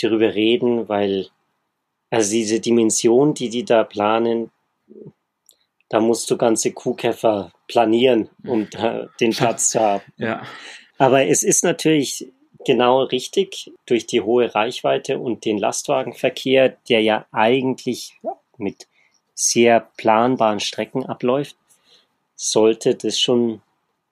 darüber 0.00 0.34
reden, 0.34 0.88
weil 0.88 1.28
also 2.10 2.32
diese 2.32 2.60
Dimension, 2.60 3.34
die 3.34 3.50
die 3.50 3.64
da 3.64 3.84
planen, 3.84 4.50
da 5.88 6.00
musst 6.00 6.30
du 6.30 6.36
ganze 6.36 6.72
Kuhkäfer 6.72 7.52
planieren, 7.66 8.28
um 8.44 8.68
da 8.70 9.08
den 9.20 9.32
Platz 9.32 9.70
zu 9.70 9.80
haben. 9.80 10.02
Ja. 10.16 10.42
Aber 10.98 11.26
es 11.26 11.44
ist 11.44 11.62
natürlich 11.62 12.26
genau 12.66 13.04
richtig 13.04 13.72
durch 13.86 14.06
die 14.06 14.20
hohe 14.20 14.52
Reichweite 14.52 15.18
und 15.18 15.44
den 15.44 15.58
Lastwagenverkehr, 15.58 16.76
der 16.88 17.02
ja 17.02 17.26
eigentlich 17.30 18.18
mit 18.56 18.88
sehr 19.34 19.88
planbaren 19.96 20.58
Strecken 20.58 21.06
abläuft, 21.06 21.56
sollte 22.34 22.96
das 22.96 23.18
schon 23.20 23.62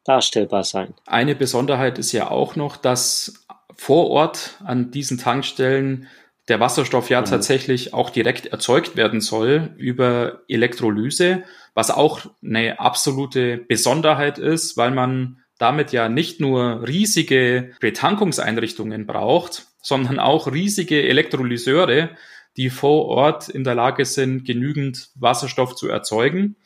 darstellbar 0.05 0.63
sein. 0.63 0.95
Eine 1.07 1.35
Besonderheit 1.35 1.99
ist 1.99 2.13
ja 2.13 2.31
auch 2.31 2.55
noch, 2.55 2.77
dass 2.77 3.45
vor 3.77 4.09
Ort 4.11 4.57
an 4.65 4.93
diesen 4.93 5.19
Tankstellen 5.19 6.07
der 6.49 6.61
Wasserstoff 6.61 7.11
ja 7.11 7.21
mhm. 7.21 7.27
tatsächlich 7.27 7.93
auch 7.95 8.11
direkt 8.11 8.47
erzeugt 8.47 8.97
werden 8.97 9.21
soll 9.21 9.75
über 9.77 10.43
Elektrolyse, 10.49 11.43
was 11.75 11.91
auch 11.91 12.21
eine 12.43 12.81
absolute 12.81 13.59
Besonderheit 13.59 14.39
ist, 14.39 14.77
weil 14.77 14.93
man 14.93 15.39
damit 15.59 15.93
ja 15.93 16.09
nicht 16.09 16.41
nur 16.41 16.87
riesige 16.87 17.73
Betankungseinrichtungen 17.81 19.07
braucht, 19.07 19.67
sondern 19.83 20.19
auch 20.19 20.53
riesige 20.53 21.03
Elektrolyseure, 21.09 22.11
die 22.57 22.71
vor 22.71 23.07
Ort 23.07 23.49
in 23.49 23.65
der 23.65 23.75
Lage 23.75 24.05
sind, 24.05 24.45
genügend 24.45 25.11
Wasserstoff 25.15 25.75
zu 25.75 25.89
erzeugen. 25.89 26.57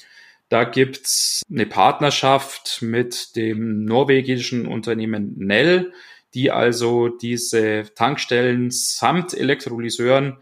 Da 0.49 0.65
gibt's 0.65 1.43
eine 1.51 1.67
Partnerschaft 1.67 2.79
mit 2.83 3.37
dem 3.37 3.85
norwegischen 3.85 4.67
Unternehmen 4.67 5.35
Nell, 5.37 5.93
die 6.35 6.51
also 6.51 7.09
diese 7.09 7.85
Tankstellen 7.95 8.71
samt 8.71 9.35
Elektrolyseuren 9.35 10.39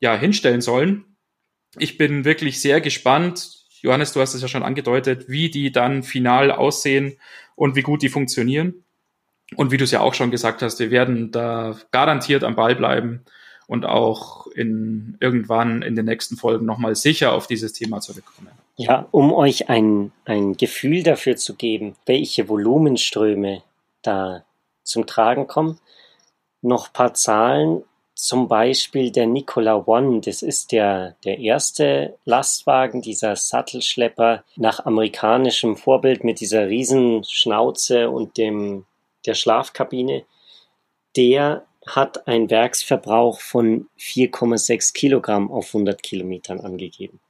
ja 0.00 0.16
hinstellen 0.16 0.60
sollen. 0.60 1.16
Ich 1.78 1.98
bin 1.98 2.24
wirklich 2.24 2.60
sehr 2.60 2.80
gespannt. 2.80 3.64
Johannes, 3.80 4.12
du 4.12 4.20
hast 4.20 4.34
es 4.34 4.42
ja 4.42 4.48
schon 4.48 4.62
angedeutet, 4.62 5.28
wie 5.28 5.50
die 5.50 5.72
dann 5.72 6.02
final 6.02 6.50
aussehen 6.50 7.18
und 7.54 7.76
wie 7.76 7.82
gut 7.82 8.02
die 8.02 8.08
funktionieren. 8.08 8.84
Und 9.56 9.70
wie 9.70 9.76
du 9.78 9.84
es 9.84 9.90
ja 9.90 10.00
auch 10.00 10.14
schon 10.14 10.30
gesagt 10.30 10.62
hast, 10.62 10.78
wir 10.78 10.90
werden 10.90 11.30
da 11.30 11.76
garantiert 11.90 12.44
am 12.44 12.54
Ball 12.54 12.76
bleiben 12.76 13.24
und 13.66 13.86
auch 13.86 14.46
in 14.48 15.16
irgendwann 15.20 15.82
in 15.82 15.96
den 15.96 16.04
nächsten 16.04 16.36
Folgen 16.36 16.66
nochmal 16.66 16.94
sicher 16.96 17.32
auf 17.32 17.46
dieses 17.46 17.72
Thema 17.72 18.00
zurückkommen. 18.00 18.50
Ja, 18.76 19.08
um 19.10 19.32
euch 19.32 19.68
ein, 19.68 20.12
ein 20.24 20.56
Gefühl 20.56 21.02
dafür 21.02 21.36
zu 21.36 21.54
geben, 21.54 21.96
welche 22.06 22.48
Volumenströme 22.48 23.62
da 24.02 24.44
zum 24.88 25.06
Tragen 25.06 25.46
kommen. 25.46 25.78
Noch 26.60 26.92
paar 26.92 27.14
Zahlen, 27.14 27.84
zum 28.18 28.48
Beispiel 28.48 29.12
der 29.12 29.28
Nikola 29.28 29.86
One, 29.86 30.20
das 30.20 30.42
ist 30.42 30.72
der, 30.72 31.14
der 31.24 31.38
erste 31.38 32.18
Lastwagen, 32.24 33.00
dieser 33.00 33.36
Sattelschlepper 33.36 34.42
nach 34.56 34.84
amerikanischem 34.84 35.76
Vorbild 35.76 36.24
mit 36.24 36.40
dieser 36.40 36.66
Riesenschnauze 36.66 38.10
und 38.10 38.36
dem, 38.36 38.86
der 39.24 39.34
Schlafkabine. 39.34 40.24
Der 41.16 41.64
hat 41.86 42.26
einen 42.26 42.50
Werksverbrauch 42.50 43.40
von 43.40 43.88
4,6 44.00 44.94
Kilogramm 44.94 45.50
auf 45.52 45.68
100 45.68 46.02
Kilometern 46.02 46.58
angegeben. 46.60 47.20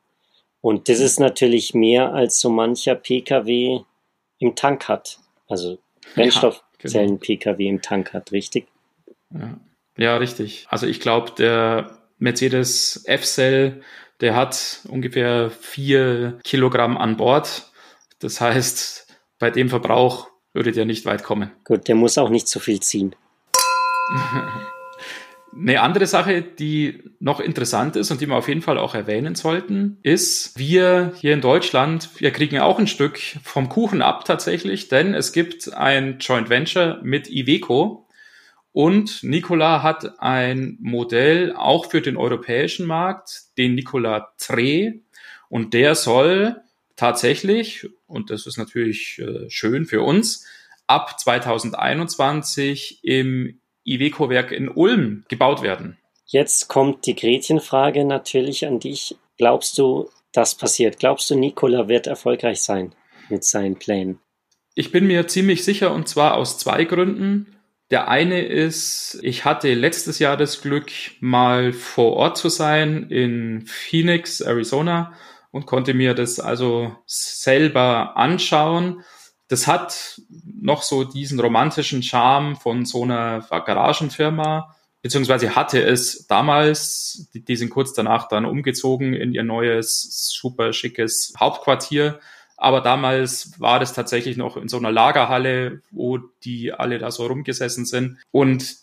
Und 0.62 0.88
das 0.88 1.00
ist 1.00 1.20
natürlich 1.20 1.74
mehr 1.74 2.14
als 2.14 2.40
so 2.40 2.48
mancher 2.48 2.94
Pkw 2.94 3.80
im 4.38 4.54
Tank 4.56 4.88
hat. 4.88 5.18
Also 5.46 5.78
Brennstoff, 6.14 6.64
Zellen-Pkw 6.78 7.66
im 7.66 7.82
Tank 7.82 8.12
hat, 8.12 8.32
richtig? 8.32 8.66
Ja, 9.30 9.58
ja 9.96 10.16
richtig. 10.16 10.66
Also 10.68 10.86
ich 10.86 11.00
glaube, 11.00 11.32
der 11.36 11.98
Mercedes 12.18 13.04
F-Cell, 13.06 13.82
der 14.20 14.36
hat 14.36 14.80
ungefähr 14.88 15.50
vier 15.50 16.38
Kilogramm 16.44 16.96
an 16.96 17.16
Bord. 17.16 17.70
Das 18.20 18.40
heißt, 18.40 19.06
bei 19.38 19.50
dem 19.50 19.68
Verbrauch 19.68 20.28
würde 20.52 20.72
der 20.72 20.84
nicht 20.84 21.04
weit 21.06 21.22
kommen. 21.22 21.52
Gut, 21.64 21.88
der 21.88 21.94
muss 21.94 22.18
auch 22.18 22.30
nicht 22.30 22.48
so 22.48 22.60
viel 22.60 22.80
ziehen. 22.80 23.14
Eine 25.56 25.80
andere 25.80 26.06
Sache, 26.06 26.42
die 26.42 27.02
noch 27.20 27.40
interessant 27.40 27.96
ist 27.96 28.10
und 28.10 28.20
die 28.20 28.26
wir 28.26 28.36
auf 28.36 28.48
jeden 28.48 28.62
Fall 28.62 28.78
auch 28.78 28.94
erwähnen 28.94 29.34
sollten, 29.34 29.98
ist, 30.02 30.58
wir 30.58 31.12
hier 31.16 31.34
in 31.34 31.40
Deutschland, 31.40 32.10
wir 32.18 32.30
kriegen 32.30 32.58
auch 32.58 32.78
ein 32.78 32.86
Stück 32.86 33.18
vom 33.42 33.68
Kuchen 33.68 34.02
ab 34.02 34.24
tatsächlich, 34.24 34.88
denn 34.88 35.14
es 35.14 35.32
gibt 35.32 35.72
ein 35.72 36.18
Joint 36.20 36.48
Venture 36.48 37.00
mit 37.02 37.28
Iveco 37.28 38.08
und 38.72 39.24
Nikola 39.24 39.82
hat 39.82 40.20
ein 40.20 40.76
Modell 40.80 41.54
auch 41.56 41.86
für 41.86 42.02
den 42.02 42.16
europäischen 42.16 42.86
Markt, 42.86 43.44
den 43.56 43.74
Nikola 43.74 44.32
Tre 44.38 45.00
und 45.48 45.74
der 45.74 45.94
soll 45.94 46.60
tatsächlich, 46.94 47.88
und 48.06 48.30
das 48.30 48.46
ist 48.46 48.58
natürlich 48.58 49.18
äh, 49.18 49.48
schön 49.50 49.86
für 49.86 50.02
uns, 50.02 50.46
ab 50.86 51.18
2021 51.18 53.00
im 53.02 53.60
Iveco-Werk 53.94 54.52
in 54.52 54.68
Ulm 54.68 55.24
gebaut 55.28 55.62
werden. 55.62 55.98
Jetzt 56.26 56.68
kommt 56.68 57.06
die 57.06 57.14
Gretchenfrage 57.14 58.04
natürlich 58.04 58.66
an 58.66 58.80
dich. 58.80 59.16
Glaubst 59.38 59.78
du, 59.78 60.10
das 60.32 60.54
passiert? 60.54 60.98
Glaubst 60.98 61.30
du, 61.30 61.34
Nikola 61.34 61.88
wird 61.88 62.06
erfolgreich 62.06 62.62
sein 62.62 62.94
mit 63.30 63.44
seinen 63.44 63.78
Plänen? 63.78 64.20
Ich 64.74 64.92
bin 64.92 65.06
mir 65.06 65.26
ziemlich 65.26 65.64
sicher 65.64 65.92
und 65.92 66.08
zwar 66.08 66.34
aus 66.34 66.58
zwei 66.58 66.84
Gründen. 66.84 67.56
Der 67.90 68.08
eine 68.08 68.42
ist, 68.42 69.18
ich 69.22 69.44
hatte 69.44 69.72
letztes 69.72 70.18
Jahr 70.18 70.36
das 70.36 70.60
Glück, 70.60 70.92
mal 71.20 71.72
vor 71.72 72.12
Ort 72.12 72.36
zu 72.36 72.50
sein 72.50 73.08
in 73.08 73.64
Phoenix, 73.66 74.40
Arizona 74.40 75.14
und 75.50 75.64
konnte 75.64 75.94
mir 75.94 76.12
das 76.12 76.38
also 76.38 76.94
selber 77.06 78.16
anschauen 78.16 79.02
das 79.48 79.66
hat 79.66 80.20
noch 80.44 80.82
so 80.82 81.04
diesen 81.04 81.40
romantischen 81.40 82.02
Charme 82.02 82.56
von 82.56 82.84
so 82.84 83.02
einer 83.02 83.40
Garagenfirma, 83.40 84.76
beziehungsweise 85.02 85.56
hatte 85.56 85.82
es 85.82 86.26
damals, 86.26 87.28
die, 87.32 87.44
die 87.44 87.56
sind 87.56 87.70
kurz 87.70 87.94
danach 87.94 88.28
dann 88.28 88.44
umgezogen 88.44 89.14
in 89.14 89.32
ihr 89.32 89.44
neues, 89.44 90.30
super 90.38 90.72
schickes 90.72 91.32
Hauptquartier. 91.38 92.20
Aber 92.56 92.80
damals 92.80 93.52
war 93.58 93.78
das 93.78 93.94
tatsächlich 93.94 94.36
noch 94.36 94.56
in 94.56 94.68
so 94.68 94.78
einer 94.78 94.90
Lagerhalle, 94.90 95.82
wo 95.92 96.18
die 96.18 96.72
alle 96.72 96.98
da 96.98 97.10
so 97.10 97.24
rumgesessen 97.26 97.86
sind. 97.86 98.18
Und 98.32 98.76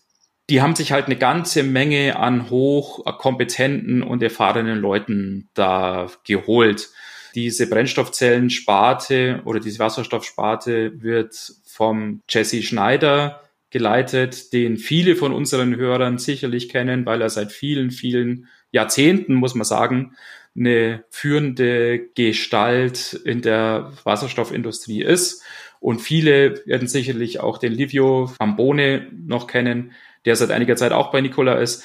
die 0.50 0.62
haben 0.62 0.75
sich 0.75 0.91
halt 0.91 1.07
eine 1.07 1.17
ganze 1.17 1.63
Menge 1.63 2.17
an 2.17 2.50
hochkompetenten 2.50 4.01
und 4.01 4.24
erfahrenen 4.24 4.79
Leuten 4.79 5.50
da 5.53 6.10
geholt. 6.24 6.89
Diese 7.36 7.70
Brennstoffzellensparte 7.70 9.42
oder 9.44 9.60
diese 9.60 9.80
Wasserstoffsparte 9.80 11.01
wird 11.04 11.36
vom 11.65 12.22
Jesse 12.30 12.63
Schneider 12.63 13.42
geleitet, 13.70 14.54
den 14.54 14.77
viele 14.77 15.18
von 15.18 15.34
unseren 15.34 15.75
Hörern 15.75 16.18
sicherlich 16.18 16.70
kennen, 16.70 17.06
weil 17.06 17.22
er 17.22 17.30
seit 17.30 17.51
vielen, 17.51 17.92
vielen 17.92 18.48
Jahrzehnten, 18.72 19.34
muss 19.36 19.54
man 19.54 19.65
sagen, 19.65 20.15
eine 20.56 21.04
führende 21.10 22.08
Gestalt 22.15 23.13
in 23.25 23.42
der 23.42 23.92
Wasserstoffindustrie 24.06 25.04
ist. 25.04 25.44
Und 25.82 26.00
viele 26.00 26.65
werden 26.65 26.88
sicherlich 26.88 27.42
auch 27.42 27.58
den 27.58 27.74
Livio 27.74 28.32
Ambone 28.39 29.08
noch 29.12 29.48
kennen, 29.48 29.92
der 30.24 30.38
seit 30.38 30.51
einiger 30.51 30.77
Zeit 30.77 30.94
auch 30.94 31.12
bei 31.12 31.20
Nikola 31.20 31.56
ist. 31.56 31.84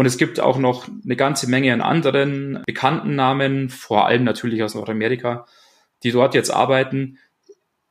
Und 0.00 0.06
es 0.06 0.16
gibt 0.16 0.40
auch 0.40 0.56
noch 0.56 0.88
eine 1.04 1.14
ganze 1.14 1.46
Menge 1.50 1.74
an 1.74 1.82
anderen 1.82 2.62
bekannten 2.64 3.16
Namen, 3.16 3.68
vor 3.68 4.06
allem 4.06 4.24
natürlich 4.24 4.62
aus 4.62 4.74
Nordamerika, 4.74 5.44
die 6.02 6.10
dort 6.10 6.34
jetzt 6.34 6.48
arbeiten. 6.48 7.18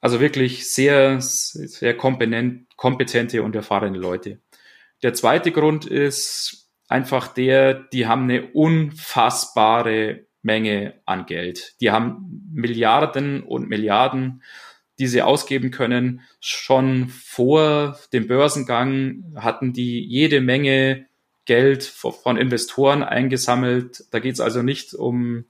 Also 0.02 0.20
wirklich 0.20 0.74
sehr, 0.74 1.22
sehr 1.22 1.96
kompetente 1.96 3.44
und 3.44 3.56
erfahrene 3.56 4.00
Leute. 4.00 4.40
Der 5.04 5.14
zweite 5.14 5.52
Grund 5.52 5.86
ist 5.86 6.72
einfach 6.88 7.28
der, 7.28 7.76
die 7.76 8.08
haben 8.08 8.24
eine 8.24 8.54
unfassbare 8.54 10.26
Menge 10.42 10.96
an 11.06 11.28
Geld. 11.28 11.76
Die 11.80 11.92
haben 11.92 12.50
Milliarden 12.52 13.44
und 13.44 13.70
Milliarden 13.70 14.42
die 15.00 15.08
sie 15.08 15.22
ausgeben 15.22 15.72
können. 15.72 16.22
Schon 16.42 17.08
vor 17.08 17.98
dem 18.12 18.28
Börsengang 18.28 19.34
hatten 19.36 19.72
die 19.74 20.04
jede 20.04 20.42
Menge 20.42 21.06
Geld 21.50 21.84
von 21.84 22.38
Investoren 22.38 23.02
eingesammelt. 23.02 24.06
Da 24.12 24.20
geht 24.20 24.36
es 24.36 24.40
also 24.40 24.62
nicht 24.62 24.94
um 24.94 25.46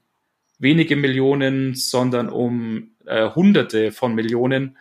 wenige 0.58 0.96
Millionen, 0.96 1.74
sondern 1.74 2.30
um 2.30 2.92
äh, 3.04 3.28
Hunderte 3.34 3.92
von 3.92 4.14
Millionen. 4.14 4.78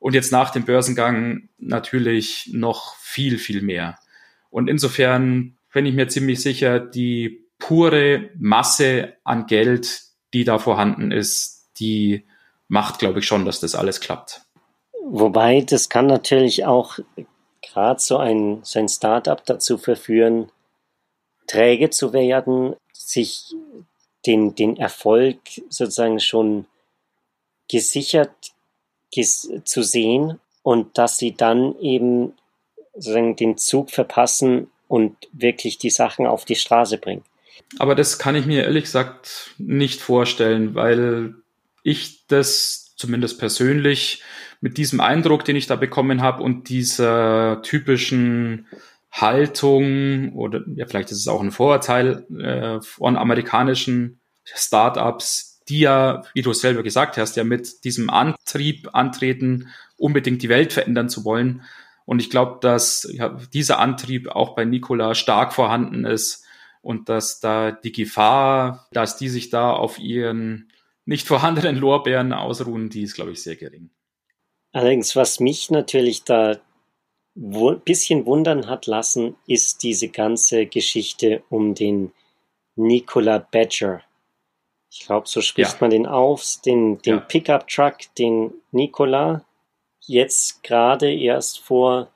Und 0.00 0.14
jetzt 0.14 0.32
nach 0.32 0.50
dem 0.50 0.64
Börsengang 0.64 1.48
natürlich 1.58 2.50
noch 2.52 2.96
viel, 2.96 3.38
viel 3.38 3.62
mehr. 3.62 4.00
Und 4.50 4.68
insofern 4.68 5.56
bin 5.72 5.86
ich 5.86 5.94
mir 5.94 6.08
ziemlich 6.08 6.40
sicher, 6.40 6.80
die 6.80 7.46
pure 7.60 8.30
Masse 8.36 9.12
an 9.22 9.46
Geld, 9.46 10.02
die 10.34 10.42
da 10.42 10.58
vorhanden 10.58 11.12
ist, 11.12 11.70
die 11.78 12.26
macht, 12.66 12.98
glaube 12.98 13.20
ich, 13.20 13.26
schon, 13.26 13.44
dass 13.44 13.60
das 13.60 13.76
alles 13.76 14.00
klappt. 14.00 14.40
Wobei, 15.08 15.60
das 15.60 15.88
kann 15.88 16.08
natürlich 16.08 16.64
auch 16.66 16.98
gerade 17.62 18.00
so 18.00 18.18
ein, 18.18 18.60
so 18.62 18.78
ein 18.78 18.88
Startup 18.88 19.44
dazu 19.44 19.78
verführen, 19.78 20.50
träge 21.46 21.90
zu 21.90 22.12
werden, 22.12 22.74
sich 22.92 23.54
den, 24.26 24.54
den 24.54 24.76
Erfolg 24.76 25.38
sozusagen 25.68 26.20
schon 26.20 26.66
gesichert 27.68 28.52
ges 29.10 29.50
zu 29.64 29.82
sehen 29.82 30.38
und 30.62 30.98
dass 30.98 31.18
sie 31.18 31.34
dann 31.34 31.78
eben 31.80 32.34
sozusagen 32.94 33.36
den 33.36 33.56
Zug 33.56 33.90
verpassen 33.90 34.70
und 34.86 35.16
wirklich 35.32 35.78
die 35.78 35.90
Sachen 35.90 36.26
auf 36.26 36.44
die 36.44 36.56
Straße 36.56 36.98
bringen. 36.98 37.24
Aber 37.78 37.94
das 37.94 38.18
kann 38.18 38.36
ich 38.36 38.46
mir 38.46 38.64
ehrlich 38.64 38.84
gesagt 38.84 39.54
nicht 39.58 40.00
vorstellen, 40.00 40.74
weil 40.74 41.34
ich 41.82 42.26
das 42.26 42.87
zumindest 42.98 43.38
persönlich 43.38 44.22
mit 44.60 44.76
diesem 44.76 45.00
Eindruck, 45.00 45.44
den 45.44 45.56
ich 45.56 45.66
da 45.66 45.76
bekommen 45.76 46.20
habe 46.20 46.42
und 46.42 46.68
dieser 46.68 47.62
typischen 47.62 48.66
Haltung 49.10 50.34
oder 50.34 50.62
ja, 50.74 50.86
vielleicht 50.86 51.10
ist 51.10 51.18
es 51.18 51.28
auch 51.28 51.40
ein 51.40 51.52
Vorurteil 51.52 52.26
äh, 52.38 52.82
von 52.82 53.16
amerikanischen 53.16 54.20
Startups, 54.44 55.60
die 55.68 55.80
ja, 55.80 56.22
wie 56.34 56.42
du 56.42 56.52
selber 56.52 56.82
gesagt 56.82 57.16
hast, 57.16 57.36
ja 57.36 57.44
mit 57.44 57.84
diesem 57.84 58.10
Antrieb 58.10 58.88
antreten, 58.92 59.68
unbedingt 59.96 60.42
die 60.42 60.48
Welt 60.48 60.72
verändern 60.72 61.08
zu 61.08 61.24
wollen. 61.24 61.62
Und 62.04 62.20
ich 62.20 62.30
glaube, 62.30 62.58
dass 62.60 63.08
ja, 63.12 63.38
dieser 63.52 63.78
Antrieb 63.78 64.28
auch 64.28 64.54
bei 64.54 64.64
Nikola 64.64 65.14
stark 65.14 65.52
vorhanden 65.52 66.04
ist 66.04 66.44
und 66.80 67.08
dass 67.08 67.40
da 67.40 67.70
die 67.70 67.92
Gefahr, 67.92 68.88
dass 68.92 69.16
die 69.16 69.28
sich 69.28 69.50
da 69.50 69.72
auf 69.72 69.98
ihren 69.98 70.70
nicht 71.08 71.26
vorhandenen 71.26 71.76
Lorbeeren 71.76 72.34
ausruhen, 72.34 72.90
die 72.90 73.00
ist, 73.02 73.14
glaube 73.14 73.32
ich, 73.32 73.42
sehr 73.42 73.56
gering. 73.56 73.88
Allerdings, 74.72 75.16
was 75.16 75.40
mich 75.40 75.70
natürlich 75.70 76.24
da 76.24 76.58
ein 77.34 77.80
bisschen 77.80 78.26
wundern 78.26 78.66
hat 78.66 78.86
lassen, 78.86 79.34
ist 79.46 79.82
diese 79.82 80.08
ganze 80.10 80.66
Geschichte 80.66 81.42
um 81.48 81.74
den 81.74 82.12
Nikola 82.76 83.38
Badger. 83.38 84.02
Ich 84.90 85.06
glaube, 85.06 85.26
so 85.26 85.40
spricht 85.40 85.72
ja. 85.72 85.76
man 85.80 85.90
den 85.90 86.06
auf, 86.06 86.44
den, 86.66 86.98
den 86.98 87.14
ja. 87.14 87.20
Pickup-Truck, 87.20 88.14
den 88.18 88.52
Nikola. 88.70 89.46
Jetzt 90.00 90.62
gerade 90.62 91.10
erst 91.10 91.60
vor, 91.60 92.10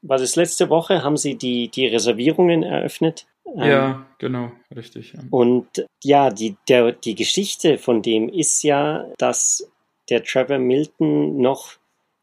was 0.00 0.22
ist 0.22 0.36
letzte 0.36 0.70
Woche, 0.70 1.02
haben 1.02 1.16
sie 1.16 1.34
die, 1.34 1.68
die 1.68 1.88
Reservierungen 1.88 2.62
eröffnet 2.62 3.26
ja, 3.56 3.90
ähm, 3.90 4.06
genau, 4.18 4.52
richtig. 4.74 5.12
Ja. 5.12 5.20
Und 5.30 5.86
ja, 6.02 6.30
die, 6.30 6.56
der, 6.68 6.92
die 6.92 7.14
Geschichte 7.14 7.78
von 7.78 8.02
dem 8.02 8.28
ist 8.28 8.62
ja, 8.62 9.06
dass 9.18 9.70
der 10.08 10.24
Trevor 10.24 10.58
Milton 10.58 11.38
noch 11.38 11.74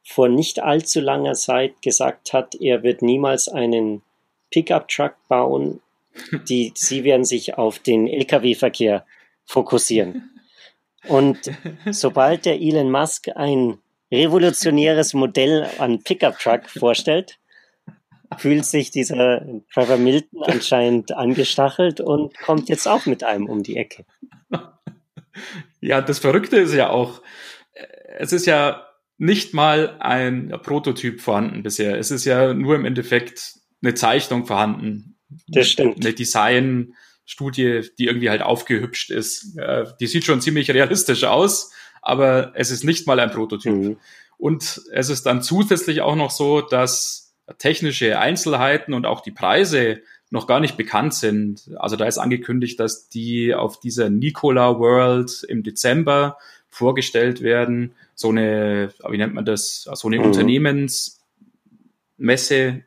vor 0.03 0.29
nicht 0.29 0.61
allzu 0.61 1.01
langer 1.01 1.33
Zeit 1.33 1.81
gesagt 1.81 2.33
hat, 2.33 2.55
er 2.55 2.81
wird 2.83 3.01
niemals 3.01 3.49
einen 3.49 4.01
Pickup-Truck 4.51 5.15
bauen. 5.27 5.81
Die, 6.49 6.71
sie 6.75 7.03
werden 7.03 7.25
sich 7.25 7.57
auf 7.57 7.79
den 7.79 8.07
Lkw-Verkehr 8.07 9.05
fokussieren. 9.45 10.31
Und 11.07 11.51
sobald 11.91 12.45
der 12.45 12.59
Elon 12.59 12.89
Musk 12.89 13.27
ein 13.35 13.77
revolutionäres 14.11 15.13
Modell 15.13 15.67
an 15.77 16.01
Pickup-Truck 16.01 16.69
vorstellt, 16.69 17.37
fühlt 18.37 18.65
sich 18.65 18.91
dieser 18.91 19.45
Trevor 19.73 19.97
Milton 19.97 20.43
anscheinend 20.43 21.11
angestachelt 21.13 22.01
und 22.01 22.37
kommt 22.39 22.69
jetzt 22.69 22.87
auch 22.87 23.05
mit 23.05 23.23
einem 23.23 23.47
um 23.47 23.63
die 23.63 23.77
Ecke. 23.77 24.05
Ja, 25.81 26.01
das 26.01 26.19
Verrückte 26.19 26.57
ist 26.57 26.73
ja 26.73 26.89
auch, 26.89 27.21
es 28.17 28.33
ist 28.33 28.45
ja 28.45 28.87
nicht 29.17 29.53
mal 29.53 29.97
ein 29.99 30.53
Prototyp 30.63 31.21
vorhanden 31.21 31.63
bisher. 31.63 31.97
Es 31.97 32.11
ist 32.11 32.25
ja 32.25 32.53
nur 32.53 32.75
im 32.75 32.85
Endeffekt 32.85 33.53
eine 33.81 33.93
Zeichnung 33.93 34.45
vorhanden. 34.45 35.17
Das 35.47 35.69
stimmt. 35.69 36.03
Eine 36.03 36.13
Designstudie, 36.13 37.89
die 37.97 38.05
irgendwie 38.05 38.29
halt 38.29 38.41
aufgehübscht 38.41 39.11
ist. 39.11 39.57
Die 39.99 40.07
sieht 40.07 40.25
schon 40.25 40.41
ziemlich 40.41 40.71
realistisch 40.71 41.23
aus, 41.23 41.71
aber 42.01 42.51
es 42.55 42.71
ist 42.71 42.83
nicht 42.83 43.07
mal 43.07 43.19
ein 43.19 43.31
Prototyp. 43.31 43.73
Mhm. 43.73 43.97
Und 44.37 44.81
es 44.91 45.09
ist 45.09 45.25
dann 45.25 45.41
zusätzlich 45.41 46.01
auch 46.01 46.15
noch 46.15 46.31
so, 46.31 46.61
dass 46.61 47.26
technische 47.57 48.19
Einzelheiten 48.19 48.93
und 48.93 49.05
auch 49.05 49.21
die 49.21 49.31
Preise 49.31 50.01
noch 50.29 50.47
gar 50.47 50.59
nicht 50.59 50.75
bekannt 50.75 51.13
sind. 51.13 51.71
Also 51.77 51.95
da 51.95 52.05
ist 52.05 52.17
angekündigt, 52.17 52.79
dass 52.79 53.09
die 53.09 53.55
auf 53.55 53.79
dieser 53.79 54.09
Nikola 54.09 54.79
World 54.79 55.45
im 55.47 55.63
Dezember 55.63 56.37
vorgestellt 56.69 57.41
werden. 57.41 57.93
So 58.13 58.29
eine, 58.29 58.93
wie 59.09 59.17
nennt 59.17 59.33
man 59.33 59.45
das? 59.45 59.87
So 59.93 60.07
eine 60.07 60.19
mhm. 60.19 60.25
Unternehmensmesse. 60.25 62.83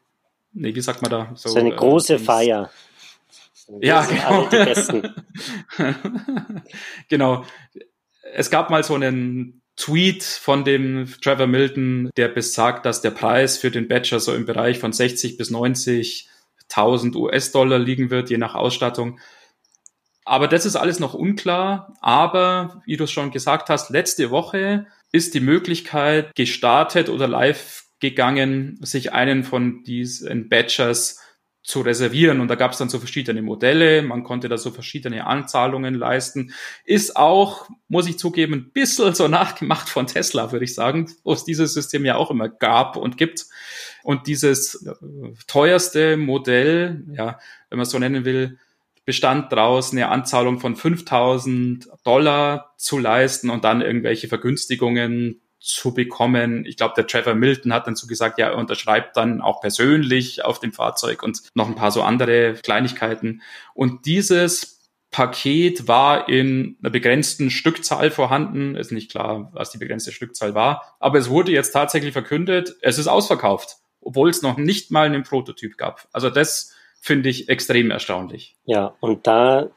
Nee, 0.52 0.74
wie 0.74 0.80
sagt 0.80 1.02
man 1.02 1.10
da? 1.10 1.30
So, 1.34 1.50
so 1.50 1.58
eine 1.58 1.74
große 1.74 2.14
äh, 2.14 2.18
Feier. 2.18 2.70
Ja, 3.80 4.04
genau. 4.04 4.48
genau. 7.08 7.44
Es 8.34 8.50
gab 8.50 8.68
mal 8.68 8.82
so 8.82 8.94
einen 8.94 9.59
Tweet 9.76 10.22
von 10.22 10.64
dem 10.64 11.08
Trevor 11.22 11.46
Milton, 11.46 12.10
der 12.16 12.28
besagt, 12.28 12.84
dass 12.84 13.00
der 13.00 13.10
Preis 13.10 13.56
für 13.58 13.70
den 13.70 13.88
Badger 13.88 14.20
so 14.20 14.34
im 14.34 14.44
Bereich 14.44 14.78
von 14.78 14.92
60 14.92 15.36
bis 15.36 15.50
90.000 15.50 17.16
US-Dollar 17.16 17.78
liegen 17.78 18.10
wird, 18.10 18.30
je 18.30 18.38
nach 18.38 18.54
Ausstattung. 18.54 19.18
Aber 20.24 20.48
das 20.48 20.66
ist 20.66 20.76
alles 20.76 21.00
noch 21.00 21.14
unklar. 21.14 21.94
Aber 22.00 22.82
wie 22.84 22.96
du 22.96 23.04
es 23.04 23.10
schon 23.10 23.30
gesagt 23.30 23.70
hast, 23.70 23.90
letzte 23.90 24.30
Woche 24.30 24.86
ist 25.12 25.34
die 25.34 25.40
Möglichkeit 25.40 26.34
gestartet 26.34 27.08
oder 27.08 27.26
live 27.26 27.84
gegangen, 28.00 28.78
sich 28.80 29.12
einen 29.12 29.44
von 29.44 29.82
diesen 29.84 30.48
Badgers 30.48 31.20
zu 31.70 31.80
reservieren. 31.80 32.40
Und 32.40 32.48
da 32.48 32.56
gab 32.56 32.72
es 32.72 32.78
dann 32.78 32.88
so 32.88 32.98
verschiedene 32.98 33.42
Modelle, 33.42 34.02
man 34.02 34.24
konnte 34.24 34.48
da 34.48 34.58
so 34.58 34.70
verschiedene 34.70 35.26
Anzahlungen 35.26 35.94
leisten. 35.94 36.52
Ist 36.84 37.16
auch, 37.16 37.68
muss 37.88 38.08
ich 38.08 38.18
zugeben, 38.18 38.54
ein 38.54 38.70
bisschen 38.72 39.14
so 39.14 39.28
nachgemacht 39.28 39.88
von 39.88 40.06
Tesla, 40.06 40.52
würde 40.52 40.64
ich 40.64 40.74
sagen, 40.74 41.10
wo 41.22 41.32
es 41.32 41.44
dieses 41.44 41.72
System 41.72 42.04
ja 42.04 42.16
auch 42.16 42.30
immer 42.30 42.48
gab 42.48 42.96
und 42.96 43.16
gibt. 43.16 43.46
Und 44.02 44.26
dieses 44.26 44.86
äh, 44.86 44.94
teuerste 45.46 46.16
Modell, 46.16 47.04
ja, 47.12 47.38
wenn 47.68 47.78
man 47.78 47.84
es 47.84 47.90
so 47.90 47.98
nennen 47.98 48.24
will, 48.24 48.58
bestand 49.04 49.50
daraus, 49.52 49.92
eine 49.92 50.08
Anzahlung 50.08 50.60
von 50.60 50.76
5000 50.76 51.88
Dollar 52.04 52.74
zu 52.76 52.98
leisten 52.98 53.50
und 53.50 53.64
dann 53.64 53.80
irgendwelche 53.80 54.28
Vergünstigungen 54.28 55.40
zu 55.60 55.92
bekommen. 55.92 56.64
Ich 56.64 56.76
glaube, 56.76 56.94
der 56.96 57.06
Trevor 57.06 57.34
Milton 57.34 57.72
hat 57.72 57.86
dann 57.86 57.94
so 57.94 58.06
gesagt, 58.06 58.38
ja, 58.38 58.48
er 58.48 58.56
unterschreibt 58.56 59.16
dann 59.16 59.40
auch 59.40 59.60
persönlich 59.60 60.44
auf 60.44 60.58
dem 60.58 60.72
Fahrzeug 60.72 61.22
und 61.22 61.42
noch 61.54 61.68
ein 61.68 61.74
paar 61.74 61.90
so 61.90 62.02
andere 62.02 62.54
Kleinigkeiten. 62.54 63.42
Und 63.74 64.06
dieses 64.06 64.80
Paket 65.10 65.88
war 65.88 66.28
in 66.28 66.78
einer 66.80 66.90
begrenzten 66.90 67.50
Stückzahl 67.50 68.10
vorhanden. 68.10 68.76
Ist 68.76 68.92
nicht 68.92 69.10
klar, 69.10 69.50
was 69.52 69.70
die 69.70 69.78
begrenzte 69.78 70.12
Stückzahl 70.12 70.54
war. 70.54 70.96
Aber 70.98 71.18
es 71.18 71.28
wurde 71.28 71.52
jetzt 71.52 71.72
tatsächlich 71.72 72.12
verkündet, 72.12 72.76
es 72.80 72.98
ist 72.98 73.08
ausverkauft, 73.08 73.76
obwohl 74.00 74.30
es 74.30 74.42
noch 74.42 74.56
nicht 74.56 74.90
mal 74.90 75.06
einen 75.06 75.24
Prototyp 75.24 75.76
gab. 75.76 76.08
Also 76.12 76.30
das 76.30 76.74
finde 77.00 77.28
ich 77.28 77.48
extrem 77.48 77.90
erstaunlich. 77.90 78.56
Ja, 78.64 78.94
und 79.00 79.26
da 79.26 79.68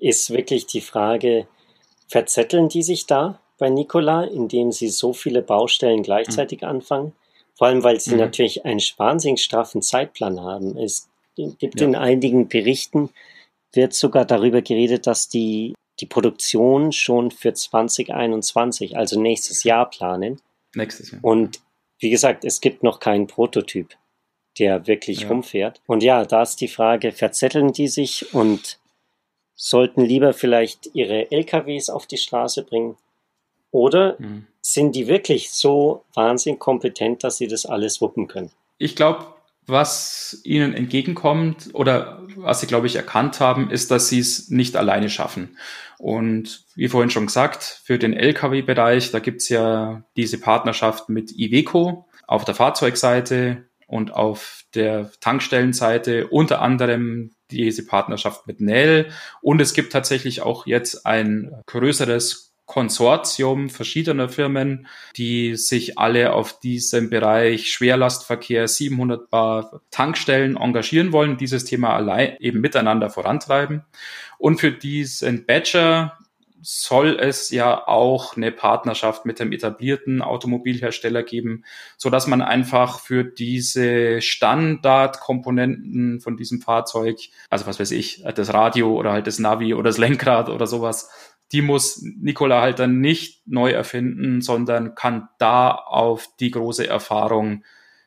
ist 0.00 0.30
wirklich 0.30 0.66
die 0.66 0.80
Frage, 0.80 1.46
verzetteln 2.08 2.68
die 2.68 2.82
sich 2.82 3.06
da 3.06 3.39
bei 3.60 3.70
Nikola, 3.70 4.24
indem 4.24 4.72
sie 4.72 4.88
so 4.88 5.12
viele 5.12 5.42
Baustellen 5.42 6.02
gleichzeitig 6.02 6.62
mhm. 6.62 6.68
anfangen? 6.68 7.12
Vor 7.54 7.68
allem, 7.68 7.84
weil 7.84 8.00
sie 8.00 8.14
mhm. 8.14 8.20
natürlich 8.20 8.64
einen 8.64 8.80
wahnsinnig 8.96 9.42
straffen 9.42 9.82
Zeitplan 9.82 10.40
haben. 10.40 10.76
Es 10.76 11.08
gibt 11.36 11.80
ja. 11.80 11.86
in 11.86 11.94
einigen 11.94 12.48
Berichten, 12.48 13.10
wird 13.72 13.94
sogar 13.94 14.24
darüber 14.24 14.62
geredet, 14.62 15.06
dass 15.06 15.28
die 15.28 15.74
die 16.00 16.06
Produktion 16.06 16.92
schon 16.92 17.30
für 17.30 17.52
2021, 17.52 18.96
also 18.96 19.20
nächstes 19.20 19.64
Jahr 19.64 19.88
planen. 19.88 20.40
Nächstes 20.74 21.10
Jahr. 21.10 21.22
Und 21.22 21.60
wie 21.98 22.10
gesagt, 22.10 22.44
es 22.44 22.60
gibt 22.60 22.82
noch 22.82 23.00
keinen 23.00 23.26
Prototyp, 23.26 23.94
der 24.58 24.86
wirklich 24.86 25.22
ja. 25.22 25.28
rumfährt. 25.28 25.80
Und 25.86 26.02
ja, 26.02 26.24
da 26.24 26.42
ist 26.42 26.60
die 26.60 26.68
Frage, 26.68 27.12
verzetteln 27.12 27.72
die 27.72 27.88
sich 27.88 28.32
und 28.34 28.78
sollten 29.54 30.00
lieber 30.02 30.32
vielleicht 30.32 30.90
ihre 30.94 31.30
LKWs 31.30 31.90
auf 31.90 32.06
die 32.06 32.16
Straße 32.16 32.64
bringen? 32.64 32.96
Oder 33.70 34.16
mhm. 34.18 34.46
sind 34.60 34.94
die 34.94 35.06
wirklich 35.06 35.50
so 35.50 36.04
wahnsinnig 36.14 36.58
kompetent, 36.58 37.24
dass 37.24 37.36
sie 37.36 37.46
das 37.46 37.66
alles 37.66 38.00
wuppen 38.00 38.28
können? 38.28 38.50
Ich 38.78 38.96
glaube, 38.96 39.26
was 39.66 40.40
ihnen 40.44 40.74
entgegenkommt 40.74 41.70
oder 41.72 42.26
was 42.36 42.60
sie, 42.60 42.66
glaube 42.66 42.86
ich, 42.86 42.96
erkannt 42.96 43.40
haben, 43.40 43.70
ist, 43.70 43.90
dass 43.90 44.08
sie 44.08 44.18
es 44.18 44.48
nicht 44.50 44.76
alleine 44.76 45.08
schaffen. 45.08 45.56
Und 45.98 46.64
wie 46.74 46.88
vorhin 46.88 47.10
schon 47.10 47.26
gesagt, 47.26 47.82
für 47.84 47.98
den 47.98 48.14
Lkw-Bereich, 48.14 49.10
da 49.10 49.18
gibt's 49.18 49.48
ja 49.48 50.02
diese 50.16 50.40
Partnerschaft 50.40 51.08
mit 51.08 51.30
Iveco 51.30 52.08
auf 52.26 52.44
der 52.44 52.54
Fahrzeugseite 52.54 53.68
und 53.86 54.14
auf 54.14 54.64
der 54.74 55.10
Tankstellenseite 55.20 56.28
unter 56.28 56.62
anderem 56.62 57.32
diese 57.50 57.84
Partnerschaft 57.84 58.46
mit 58.46 58.60
Nell. 58.60 59.10
Und 59.42 59.60
es 59.60 59.74
gibt 59.74 59.92
tatsächlich 59.92 60.42
auch 60.42 60.66
jetzt 60.66 61.06
ein 61.06 61.52
größeres 61.66 62.49
Konsortium 62.70 63.68
verschiedener 63.68 64.28
Firmen, 64.28 64.86
die 65.16 65.56
sich 65.56 65.98
alle 65.98 66.32
auf 66.32 66.60
diesem 66.60 67.10
Bereich 67.10 67.72
Schwerlastverkehr 67.72 68.68
700 68.68 69.28
Bar 69.28 69.80
Tankstellen 69.90 70.56
engagieren 70.56 71.12
wollen, 71.12 71.36
dieses 71.36 71.64
Thema 71.64 71.96
allein 71.96 72.36
eben 72.38 72.60
miteinander 72.60 73.10
vorantreiben. 73.10 73.82
Und 74.38 74.60
für 74.60 74.70
diesen 74.70 75.46
Badger 75.46 76.16
soll 76.62 77.16
es 77.18 77.50
ja 77.50 77.88
auch 77.88 78.36
eine 78.36 78.52
Partnerschaft 78.52 79.24
mit 79.24 79.40
dem 79.40 79.52
etablierten 79.52 80.22
Automobilhersteller 80.22 81.22
geben, 81.22 81.64
so 81.96 82.10
dass 82.10 82.26
man 82.26 82.42
einfach 82.42 83.00
für 83.00 83.24
diese 83.24 84.20
Standardkomponenten 84.20 86.20
von 86.20 86.36
diesem 86.36 86.60
Fahrzeug, 86.60 87.18
also 87.48 87.66
was 87.66 87.80
weiß 87.80 87.92
ich, 87.92 88.22
das 88.34 88.52
Radio 88.52 88.94
oder 88.94 89.12
halt 89.12 89.26
das 89.26 89.38
Navi 89.38 89.72
oder 89.74 89.88
das 89.88 89.98
Lenkrad 89.98 90.50
oder 90.50 90.66
sowas, 90.66 91.10
die 91.52 91.62
muss 91.62 92.02
Nikola 92.02 92.60
halt 92.60 92.78
dann 92.78 93.00
nicht 93.00 93.42
neu 93.46 93.70
erfinden, 93.70 94.40
sondern 94.40 94.94
kann 94.94 95.28
da 95.38 95.70
auf 95.70 96.28
die 96.38 96.50
große 96.50 96.86
Erfahrung 96.86 97.64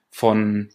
von 0.09 0.69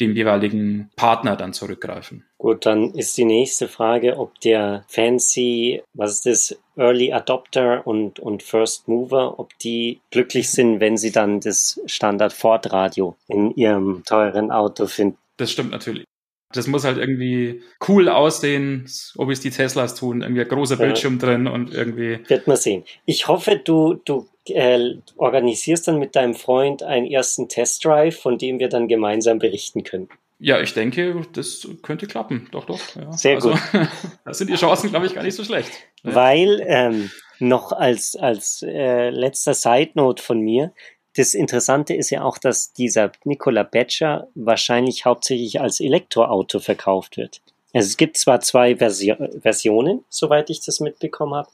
dem 0.00 0.16
jeweiligen 0.16 0.90
Partner 0.96 1.36
dann 1.36 1.52
zurückgreifen. 1.52 2.24
Gut, 2.38 2.64
dann 2.64 2.94
ist 2.94 3.18
die 3.18 3.26
nächste 3.26 3.68
Frage, 3.68 4.18
ob 4.18 4.40
der 4.40 4.84
Fancy, 4.88 5.82
was 5.92 6.24
ist 6.24 6.26
das, 6.26 6.58
Early 6.76 7.12
Adopter 7.12 7.86
und, 7.86 8.18
und 8.18 8.42
First 8.42 8.88
Mover, 8.88 9.38
ob 9.38 9.56
die 9.58 10.00
glücklich 10.10 10.50
sind, 10.50 10.80
wenn 10.80 10.96
sie 10.96 11.12
dann 11.12 11.40
das 11.40 11.78
Standard 11.84 12.32
Ford 12.32 12.72
Radio 12.72 13.16
in 13.28 13.54
ihrem 13.54 14.02
teuren 14.06 14.50
Auto 14.50 14.86
finden. 14.86 15.18
Das 15.36 15.52
stimmt 15.52 15.72
natürlich. 15.72 16.04
Das 16.52 16.66
muss 16.66 16.84
halt 16.84 16.98
irgendwie 16.98 17.62
cool 17.88 18.08
aussehen, 18.08 18.86
ob 19.16 19.30
es 19.30 19.40
die 19.40 19.50
Teslas 19.50 19.94
tun, 19.94 20.22
irgendwie 20.22 20.42
ein 20.42 20.48
großer 20.48 20.76
Bildschirm 20.76 21.18
ja. 21.20 21.26
drin 21.26 21.46
und 21.46 21.72
irgendwie. 21.72 22.18
Wird 22.28 22.46
man 22.46 22.56
sehen. 22.56 22.84
Ich 23.04 23.28
hoffe, 23.28 23.60
du, 23.62 24.00
du 24.04 24.26
äh, 24.46 24.94
organisierst 25.16 25.86
dann 25.86 25.98
mit 25.98 26.16
deinem 26.16 26.34
Freund 26.34 26.82
einen 26.82 27.06
ersten 27.06 27.48
Testdrive, 27.48 28.18
von 28.18 28.36
dem 28.36 28.58
wir 28.58 28.68
dann 28.68 28.88
gemeinsam 28.88 29.38
berichten 29.38 29.84
können. 29.84 30.08
Ja, 30.40 30.58
ich 30.60 30.72
denke, 30.72 31.22
das 31.34 31.68
könnte 31.82 32.06
klappen. 32.06 32.48
Doch, 32.50 32.64
doch. 32.64 32.80
Ja. 32.96 33.12
Sehr 33.12 33.36
also, 33.36 33.50
gut. 33.50 33.60
da 34.24 34.32
sind 34.32 34.48
die 34.48 34.56
Chancen, 34.56 34.88
glaube 34.90 35.06
ich, 35.06 35.14
gar 35.14 35.22
nicht 35.22 35.36
so 35.36 35.44
schlecht. 35.44 35.70
Weil 36.02 36.62
ähm, 36.66 37.10
noch 37.38 37.72
als, 37.72 38.16
als 38.16 38.62
äh, 38.66 39.10
letzter 39.10 39.52
Side 39.52 39.90
Note 39.94 40.22
von 40.22 40.40
mir, 40.40 40.72
das 41.16 41.34
Interessante 41.34 41.94
ist 41.94 42.10
ja 42.10 42.22
auch, 42.22 42.38
dass 42.38 42.72
dieser 42.72 43.12
Nikola 43.24 43.64
Badger 43.64 44.28
wahrscheinlich 44.34 45.04
hauptsächlich 45.04 45.60
als 45.60 45.80
Elektroauto 45.80 46.60
verkauft 46.60 47.16
wird. 47.16 47.40
Also 47.72 47.86
es 47.86 47.96
gibt 47.96 48.16
zwar 48.16 48.40
zwei 48.40 48.76
Versi 48.76 49.14
Versionen, 49.40 50.04
soweit 50.08 50.50
ich 50.50 50.64
das 50.64 50.80
mitbekommen 50.80 51.34
habe. 51.34 51.48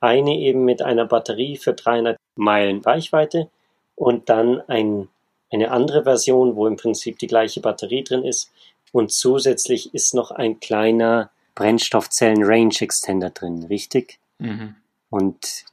Eine 0.00 0.34
eben 0.36 0.64
mit 0.64 0.82
einer 0.82 1.06
Batterie 1.06 1.56
für 1.56 1.74
300 1.74 2.16
Meilen 2.36 2.80
Reichweite 2.80 3.48
und 3.96 4.28
dann 4.28 4.60
ein, 4.68 5.08
eine 5.50 5.70
andere 5.70 6.04
Version, 6.04 6.56
wo 6.56 6.66
im 6.66 6.76
Prinzip 6.76 7.18
die 7.18 7.26
gleiche 7.26 7.60
Batterie 7.60 8.02
drin 8.02 8.24
ist. 8.24 8.50
Und 8.92 9.12
zusätzlich 9.12 9.94
ist 9.94 10.14
noch 10.14 10.30
ein 10.30 10.58
kleiner 10.58 11.30
Brennstoffzellen 11.54 12.42
Range 12.42 12.74
Extender 12.80 13.30
drin, 13.30 13.64
richtig? 13.64 14.18
Mhm. 14.38 14.76
Und 15.10 15.64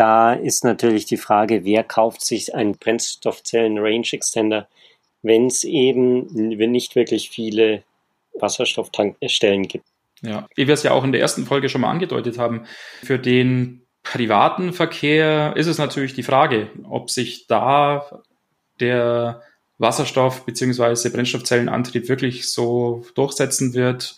da 0.00 0.32
ist 0.32 0.64
natürlich 0.64 1.04
die 1.04 1.18
Frage, 1.18 1.66
wer 1.66 1.84
kauft 1.84 2.24
sich 2.24 2.54
einen 2.54 2.78
Brennstoffzellen 2.78 3.78
Range 3.78 4.06
Extender, 4.10 4.66
wenn 5.20 5.48
es 5.48 5.62
eben 5.62 6.26
nicht 6.32 6.96
wirklich 6.96 7.28
viele 7.28 7.82
Wasserstofftankstellen 8.32 9.68
gibt. 9.68 9.84
Ja, 10.22 10.48
wie 10.54 10.66
wir 10.66 10.72
es 10.72 10.84
ja 10.84 10.92
auch 10.92 11.04
in 11.04 11.12
der 11.12 11.20
ersten 11.20 11.44
Folge 11.44 11.68
schon 11.68 11.82
mal 11.82 11.90
angedeutet 11.90 12.38
haben, 12.38 12.64
für 13.02 13.18
den 13.18 13.82
privaten 14.02 14.72
Verkehr 14.72 15.52
ist 15.56 15.66
es 15.66 15.76
natürlich 15.76 16.14
die 16.14 16.22
Frage, 16.22 16.70
ob 16.88 17.10
sich 17.10 17.46
da 17.46 18.22
der 18.80 19.42
Wasserstoff- 19.78 20.46
bzw. 20.46 21.10
Brennstoffzellenantrieb 21.10 22.08
wirklich 22.08 22.50
so 22.50 23.04
durchsetzen 23.14 23.74
wird, 23.74 24.16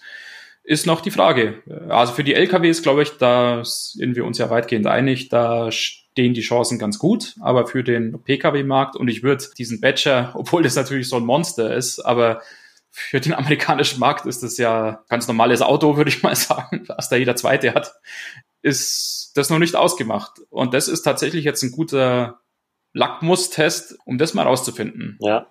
ist 0.64 0.87
noch 0.87 1.01
die 1.01 1.11
Frage. 1.11 1.62
Also 1.88 2.12
für 2.12 2.25
die 2.25 2.35
LKWs, 2.35 2.83
glaube 2.83 3.03
ich, 3.03 3.18
da 3.18 3.64
sind 3.64 4.16
wir 4.16 4.25
uns 4.25 4.38
ja 4.38 4.51
weitgehend 4.51 4.87
einig, 4.87 5.29
da 5.29 5.70
stehen 5.72 6.35
die 6.35 6.40
Chancen 6.42 6.79
ganz 6.79 6.98
gut, 6.98 7.35
aber 7.40 7.66
für 7.66 7.83
den 7.83 8.22
Pkw-Markt 8.22 8.96
und 8.96 9.09
ich 9.09 9.22
würde 9.22 9.44
diesen 9.59 9.81
Badger, 9.81 10.33
obwohl 10.37 10.62
das 10.62 10.77
natürlich 10.77 11.09
so 11.09 11.16
ein 11.16 11.25
Monster 11.25 11.75
ist, 11.75 12.01
aber 12.01 12.42
für 12.90 13.20
den 13.20 13.33
amerikanischen 13.33 13.98
Markt 13.98 14.27
ist 14.27 14.42
das 14.42 14.59
ja 14.59 15.03
ganz 15.09 15.27
normales 15.27 15.62
Auto, 15.62 15.96
würde 15.96 16.11
ich 16.11 16.22
mal 16.22 16.37
sagen, 16.37 16.85
was 16.88 17.09
da 17.09 17.16
jeder 17.16 17.37
zweite 17.37 17.75
hat, 17.75 17.94
ist 18.61 19.33
das 19.35 19.51
noch 19.51 19.59
nicht 19.59 19.75
ausgemacht. 19.75 20.40
Und 20.51 20.75
das 20.75 20.88
ist 20.88 21.03
tatsächlich 21.03 21.44
jetzt 21.44 21.62
ein 21.62 21.72
guter 21.72 22.40
Lackmustest, 22.92 23.96
um 24.05 24.18
das 24.18 24.35
mal 24.35 24.42
rauszufinden. 24.42 25.16
Ja, 25.20 25.46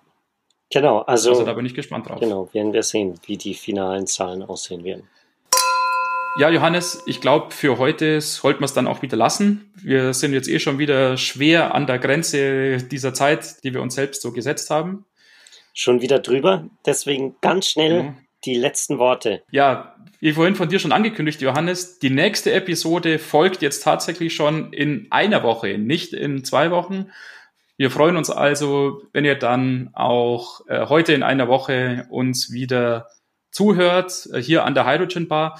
Genau, 0.72 1.00
also, 1.00 1.30
also 1.30 1.44
da 1.44 1.52
bin 1.52 1.66
ich 1.66 1.74
gespannt 1.74 2.08
drauf. 2.08 2.20
Genau, 2.20 2.48
werden 2.52 2.72
wir 2.72 2.82
sehen, 2.82 3.20
wie 3.26 3.36
die 3.36 3.54
finalen 3.54 4.06
Zahlen 4.06 4.42
aussehen 4.42 4.84
werden. 4.84 5.08
Ja, 6.38 6.48
Johannes, 6.48 7.02
ich 7.04 7.20
glaube, 7.20 7.50
für 7.50 7.76
heute 7.76 8.18
sollten 8.22 8.60
wir 8.60 8.64
es 8.64 8.72
dann 8.72 8.86
auch 8.86 9.02
wieder 9.02 9.18
lassen. 9.18 9.70
Wir 9.76 10.14
sind 10.14 10.32
jetzt 10.32 10.48
eh 10.48 10.58
schon 10.58 10.78
wieder 10.78 11.18
schwer 11.18 11.74
an 11.74 11.86
der 11.86 11.98
Grenze 11.98 12.78
dieser 12.78 13.12
Zeit, 13.12 13.62
die 13.64 13.74
wir 13.74 13.82
uns 13.82 13.96
selbst 13.96 14.22
so 14.22 14.32
gesetzt 14.32 14.70
haben. 14.70 15.04
Schon 15.74 16.00
wieder 16.00 16.20
drüber. 16.20 16.64
Deswegen 16.86 17.36
ganz 17.42 17.68
schnell 17.68 17.96
ja. 17.96 18.14
die 18.46 18.54
letzten 18.54 18.98
Worte. 18.98 19.42
Ja, 19.50 19.94
wie 20.20 20.32
vorhin 20.32 20.54
von 20.54 20.70
dir 20.70 20.78
schon 20.78 20.92
angekündigt, 20.92 21.42
Johannes, 21.42 21.98
die 21.98 22.10
nächste 22.10 22.52
Episode 22.52 23.18
folgt 23.18 23.60
jetzt 23.60 23.82
tatsächlich 23.82 24.34
schon 24.34 24.72
in 24.72 25.08
einer 25.10 25.42
Woche, 25.42 25.76
nicht 25.76 26.14
in 26.14 26.44
zwei 26.44 26.70
Wochen. 26.70 27.10
Wir 27.82 27.90
freuen 27.90 28.16
uns 28.16 28.30
also, 28.30 29.02
wenn 29.12 29.24
ihr 29.24 29.34
dann 29.34 29.90
auch 29.92 30.64
äh, 30.68 30.86
heute 30.86 31.14
in 31.14 31.24
einer 31.24 31.48
Woche 31.48 32.06
uns 32.10 32.52
wieder 32.52 33.08
zuhört, 33.50 34.28
äh, 34.32 34.40
hier 34.40 34.64
an 34.64 34.76
der 34.76 34.86
Hydrogen 34.86 35.26
Bar. 35.26 35.58